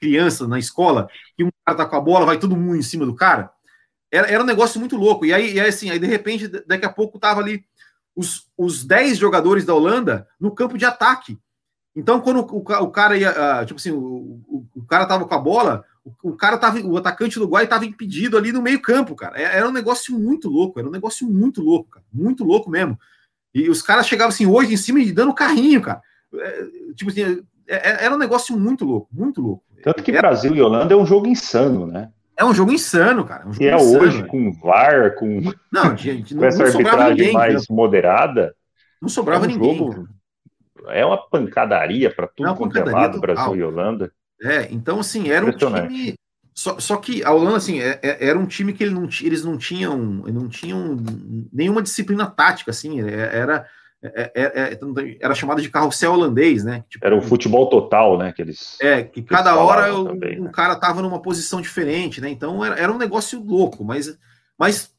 [0.00, 3.04] criança na escola, que um cara tá com a bola, vai todo mundo em cima
[3.04, 3.50] do cara.
[4.12, 5.24] Era, era um negócio muito louco.
[5.24, 7.64] E aí, e aí, assim, aí de repente, daqui a pouco tava ali
[8.14, 11.38] os, os 10 jogadores da Holanda no campo de ataque.
[11.96, 15.34] Então, quando o, o, cara ia, uh, tipo assim, o, o, o, cara tava com
[15.34, 15.84] a bola,
[16.22, 19.40] o, cara tava, o atacante do Uruguai estava impedido ali no meio-campo, cara.
[19.40, 22.04] É, era um negócio muito louco, era um negócio muito louco, cara.
[22.12, 22.98] Muito louco mesmo.
[23.54, 26.02] E os caras chegavam assim, hoje em cima e dando carrinho, cara.
[26.34, 29.64] É, tipo assim, é, era um negócio muito louco, muito louco.
[29.82, 30.28] Tanto que era...
[30.28, 32.10] Brasil e Holanda é um jogo insano, né?
[32.42, 33.44] É um jogo insano, cara.
[33.44, 37.32] É um e é insano, hoje, com VAR, com, não, gente, com essa arbitragem ninguém,
[37.32, 37.64] mais cara.
[37.70, 38.54] moderada.
[39.00, 39.78] Não sobrava é um ninguém.
[39.78, 40.08] Jogo,
[40.88, 44.12] é uma pancadaria para tudo é quanto é lado, Brasil e Holanda.
[44.42, 46.14] É, então assim, era um time.
[46.52, 49.44] Só, só que a Holanda, assim, é, é, era um time que ele não, eles
[49.44, 50.96] não tinham, não tinham
[51.52, 53.66] nenhuma disciplina tática, assim, é, era,
[54.02, 54.78] é,
[55.20, 56.84] era chamado de carrossel holandês, né?
[56.88, 58.32] Tipo, era o futebol total, né?
[58.32, 60.50] Que eles, é, que cada hora o, também, um né?
[60.52, 62.28] cara tava numa posição diferente, né?
[62.28, 64.18] Então era, era um negócio louco, mas,
[64.58, 64.92] mas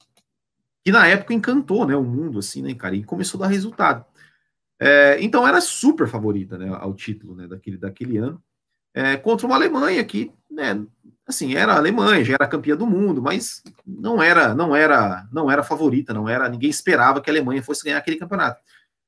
[0.85, 1.95] que na época encantou, né?
[1.95, 2.95] O mundo, assim, né, cara?
[2.95, 4.05] E começou a dar resultado.
[4.79, 6.69] É, então era super favorita, né?
[6.79, 7.47] Ao título, né?
[7.47, 8.41] Daquele, daquele ano
[8.93, 10.85] é, contra uma Alemanha que, né,
[11.25, 15.63] assim, era Alemanha, já era campeã do mundo, mas não era, não era, não era
[15.63, 18.61] favorita, não era, ninguém esperava que a Alemanha fosse ganhar aquele campeonato.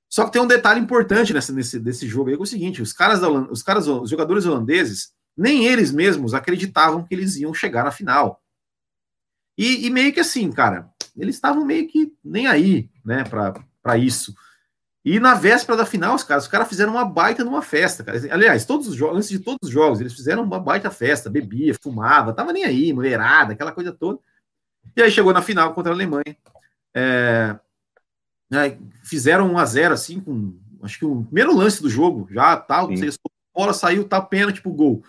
[0.10, 2.82] Só que tem um detalhe importante nessa, nesse desse jogo aí, que é o seguinte,
[2.82, 7.84] os caras, os caras, os jogadores holandeses, nem eles mesmos acreditavam que eles iam chegar
[7.84, 8.42] na final.
[9.58, 14.34] E, e meio que assim, cara, eles estavam meio que nem aí, né, para isso.
[15.04, 18.18] E na véspera da final, os caras, os caras fizeram uma baita numa festa, cara.
[18.34, 21.76] Aliás, todos os jogos, antes de todos os jogos, eles fizeram uma baita festa, bebia,
[21.80, 24.20] fumava, tava nem aí, mulherada, aquela coisa toda.
[24.96, 26.36] E aí chegou na final contra a Alemanha.
[26.92, 27.56] É,
[28.56, 32.56] né, fizeram 1 a 0 assim, com acho que o primeiro lance do jogo, já
[32.58, 35.04] tal, tá, a bola saiu, tá pênalti pro gol.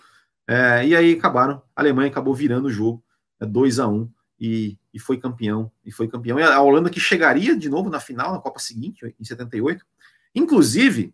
[0.47, 3.03] É, e aí acabaram, a Alemanha acabou virando o jogo,
[3.39, 5.71] é 2 a 1 e, e foi campeão.
[5.85, 6.39] E foi campeão.
[6.39, 9.85] E a Holanda que chegaria de novo na final, na Copa seguinte, em 78.
[10.33, 11.13] Inclusive,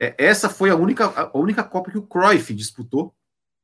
[0.00, 3.14] é, essa foi a única, a única Copa que o Cruyff disputou,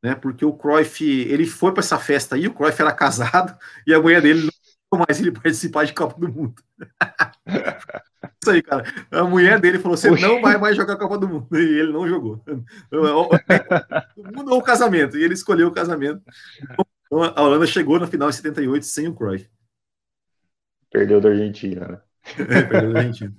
[0.02, 0.14] né?
[0.14, 3.56] Porque o Cruyff, ele foi para essa festa aí, o Cruyff era casado,
[3.86, 4.52] e a mulher dele não
[4.96, 6.62] mais ele participar de Copa do Mundo.
[8.42, 8.84] Isso aí, cara.
[9.10, 11.46] A mulher dele falou: você não vai mais jogar Copa do Mundo.
[11.52, 12.42] E ele não jogou.
[14.16, 15.18] O mundo ou o casamento.
[15.18, 16.22] E ele escolheu o casamento.
[17.06, 19.48] Então, a Holanda chegou na final em 78 sem o Cruyff.
[20.90, 22.00] Perdeu da Argentina, né?
[22.38, 23.34] É, perdeu da Argentina.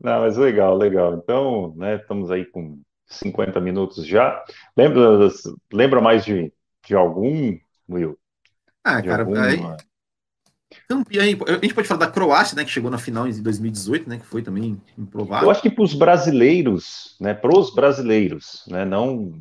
[0.00, 1.14] Não, mas legal, legal.
[1.14, 4.44] Então, né, estamos aí com 50 minutos já.
[4.76, 5.28] Lembra,
[5.72, 6.52] lembra mais de,
[6.84, 7.56] de algum,
[7.88, 8.18] Will?
[8.82, 9.46] Ah, de cara, alguma...
[9.46, 9.58] aí,
[10.88, 14.18] campeão, a gente pode falar da Croácia, né, que chegou na final em 2018, né,
[14.18, 15.46] que foi também improvável.
[15.46, 19.32] Eu acho que para os brasileiros, né, para os brasileiros, né, não,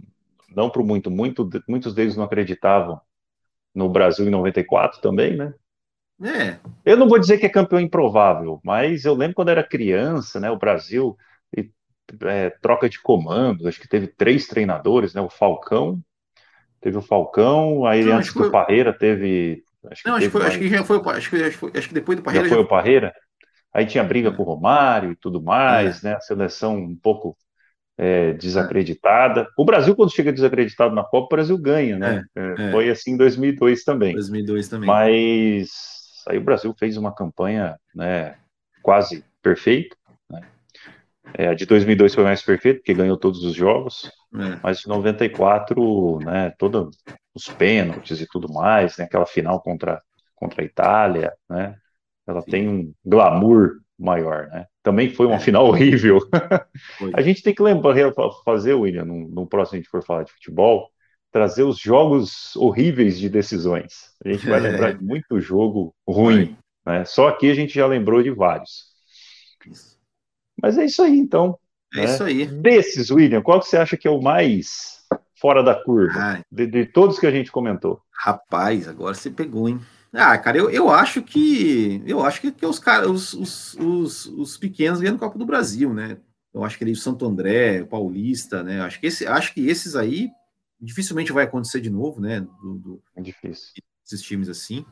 [0.55, 2.99] não para muito, muito, muitos deles não acreditavam
[3.73, 5.53] no Brasil em 94 também, né?
[6.21, 6.59] É.
[6.85, 10.49] Eu não vou dizer que é campeão improvável, mas eu lembro quando era criança, né,
[10.49, 11.17] o Brasil
[12.25, 15.99] é, troca de comando, acho que teve três treinadores, né, o Falcão,
[16.79, 18.51] teve o Falcão, aí não, antes do.
[18.51, 21.93] Parreira teve Acho não, acho, foi, acho, que já foi, acho que, acho, acho que
[21.93, 22.47] depois do Parreira.
[22.47, 22.65] Já foi já...
[22.65, 23.13] o Parreira?
[23.73, 24.31] Aí tinha briga é.
[24.31, 26.09] com o Romário e tudo mais, é.
[26.09, 26.15] né?
[26.15, 27.35] A seleção um pouco
[27.97, 29.47] é, desacreditada.
[29.57, 32.23] O Brasil, quando chega desacreditado na Copa, o Brasil ganha, né?
[32.35, 32.71] É, é, é.
[32.71, 34.13] Foi assim em 2002 também.
[34.13, 34.87] 2002 também.
[34.87, 35.71] Mas
[36.27, 38.35] aí o Brasil fez uma campanha, né?
[38.81, 39.95] Quase perfeita.
[40.29, 40.41] Né?
[41.33, 44.11] É, a de 2002 foi mais perfeita, porque ganhou todos os jogos.
[44.63, 46.51] Mas de 94, né?
[46.57, 46.89] Toda
[47.35, 49.05] os pênaltis e tudo mais, né?
[49.05, 50.01] Aquela final contra,
[50.35, 51.75] contra a Itália, né?
[52.25, 54.67] Ela tem um glamour maior, né?
[54.81, 55.39] Também foi uma é.
[55.39, 56.19] final horrível.
[57.13, 57.95] a gente tem que lembrar,
[58.45, 60.89] fazer, William, no, no próximo a gente for falar de futebol,
[61.31, 64.11] trazer os jogos horríveis de decisões.
[64.23, 64.61] A gente vai é.
[64.61, 66.55] lembrar de muito jogo ruim,
[66.85, 67.03] né?
[67.05, 68.93] Só aqui a gente já lembrou de vários.
[70.61, 71.57] Mas é isso aí, então.
[71.93, 72.05] É né?
[72.05, 72.45] isso aí.
[72.45, 75.02] Desses, William, qual que você acha que é o mais
[75.43, 78.01] fora da curva, de, de, todos que a gente comentou?
[78.13, 79.77] Rapaz, agora você pegou, hein?
[80.13, 84.25] Ah, cara, eu, eu acho que eu acho que, que os caras, os, os, os,
[84.27, 86.17] os, pequenos ganham Copa do Brasil, né?
[86.53, 88.79] Eu acho que ele o Santo André, o Paulista, né?
[88.83, 90.29] Acho que esse, acho que esses aí
[90.79, 92.39] dificilmente vai acontecer de novo, né?
[92.39, 93.73] Do, do é difícil.
[94.05, 94.85] Esses times assim.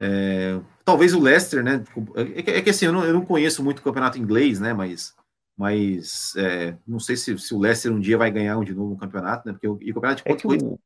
[0.00, 1.84] É, talvez o Leicester, né?
[2.16, 4.72] É, é que assim, eu não, eu não conheço muito o campeonato inglês, né?
[4.72, 5.14] Mas
[5.62, 8.94] mas é, não sei se, se, o Leicester um dia vai ganhar um de novo
[8.94, 9.52] um campeonato, né?
[9.52, 10.78] Porque o, o campeonato de pontos é corridos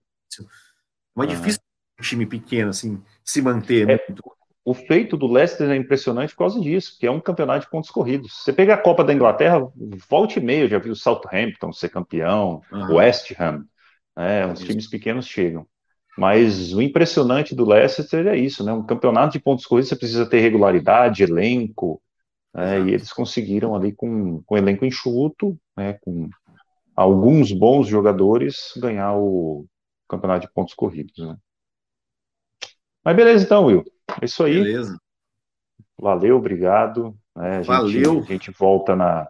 [1.19, 1.25] é ah.
[1.25, 1.61] difícil
[1.99, 3.89] um time pequeno assim se manter.
[3.89, 4.07] É,
[4.63, 7.89] o feito do Leicester é impressionante por causa disso, que é um campeonato de pontos
[7.89, 8.43] corridos.
[8.43, 9.67] Você pega a Copa da Inglaterra,
[10.11, 13.65] volte e meio, já viu o Southampton ser campeão, o West Ham,
[14.15, 14.47] né?
[14.47, 15.67] Os times pequenos chegam.
[16.19, 18.75] Mas o impressionante do Leicester é isso, né?
[18.75, 22.03] Um campeonato de pontos corridos você precisa ter regularidade, elenco,
[22.57, 26.31] é, e eles conseguiram ali com, com elenco enxuto, né, com
[26.95, 29.67] alguns bons jogadores, ganhar o
[30.09, 31.19] campeonato de pontos corridos.
[31.19, 31.37] Né?
[33.05, 33.85] Mas beleza então, Will.
[34.23, 34.55] É isso aí.
[34.55, 34.99] Beleza.
[36.01, 37.15] Valeu, obrigado.
[37.37, 38.21] É, a gente, Valeu.
[38.21, 39.29] A gente volta na,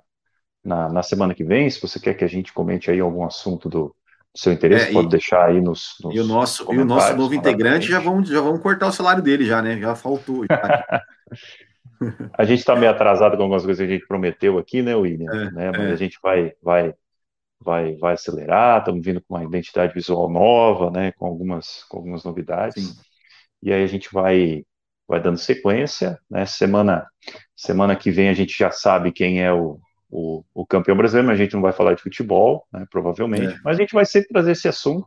[0.64, 1.68] na, na, semana que vem.
[1.68, 3.86] Se você quer que a gente comente aí algum assunto do,
[4.34, 6.84] do seu interesse, é, pode e, deixar aí nos, nos E o nosso, e o
[6.84, 9.80] nosso novo integrante já vamos, já vamos cortar o salário dele já, né?
[9.80, 10.44] Já faltou.
[10.48, 10.86] Já.
[12.36, 15.30] A gente está meio atrasado com algumas coisas que a gente prometeu aqui, né, William?
[15.30, 15.70] É, né?
[15.70, 15.92] Mas é.
[15.92, 16.94] a gente vai, vai,
[17.60, 18.78] vai, vai acelerar.
[18.78, 21.12] Estamos vindo com uma identidade visual nova, né?
[21.12, 22.88] Com algumas, com algumas novidades.
[22.88, 22.94] Sim.
[23.62, 24.64] E aí a gente vai,
[25.08, 26.18] vai dando sequência.
[26.30, 26.46] Né?
[26.46, 27.06] Semana,
[27.54, 29.78] semana que vem a gente já sabe quem é o,
[30.10, 32.86] o, o campeão brasileiro, mas a gente não vai falar de futebol, né?
[32.90, 33.54] Provavelmente.
[33.54, 33.58] É.
[33.64, 35.06] Mas a gente vai sempre trazer esse assunto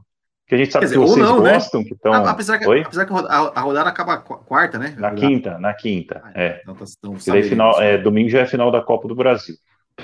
[0.50, 1.54] que a gente sabe dizer, que vocês não, né?
[1.54, 1.88] gostam, né?
[1.88, 2.12] que estão.
[2.12, 4.96] Apesar que, apesar que a rodada acaba quarta, né?
[4.98, 6.24] Na quinta, na quinta.
[6.26, 6.60] Ah, é.
[6.64, 9.54] Então, tá, então, daí, final, é, domingo já é final da Copa do Brasil.
[10.00, 10.04] É,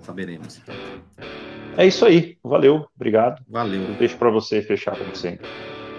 [0.00, 0.62] saberemos.
[1.76, 2.38] É isso aí.
[2.44, 3.42] Valeu, obrigado.
[3.48, 3.82] Valeu.
[3.82, 5.48] Eu deixo para você fechar como sempre.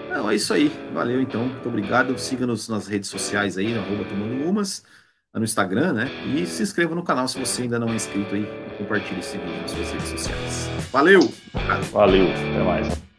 [0.08, 0.72] Não, é isso aí.
[0.94, 1.44] Valeu, então.
[1.44, 2.16] Muito obrigado.
[2.16, 4.82] Siga-nos nas redes sociais aí, no arroba Tomando Umas,
[5.34, 6.10] no Instagram, né?
[6.34, 8.46] E se inscreva no canal se você ainda não é inscrito aí.
[8.78, 10.70] Compartilhe esse vídeo nas suas redes sociais.
[10.90, 11.20] Valeu!
[11.92, 13.11] Valeu, até mais.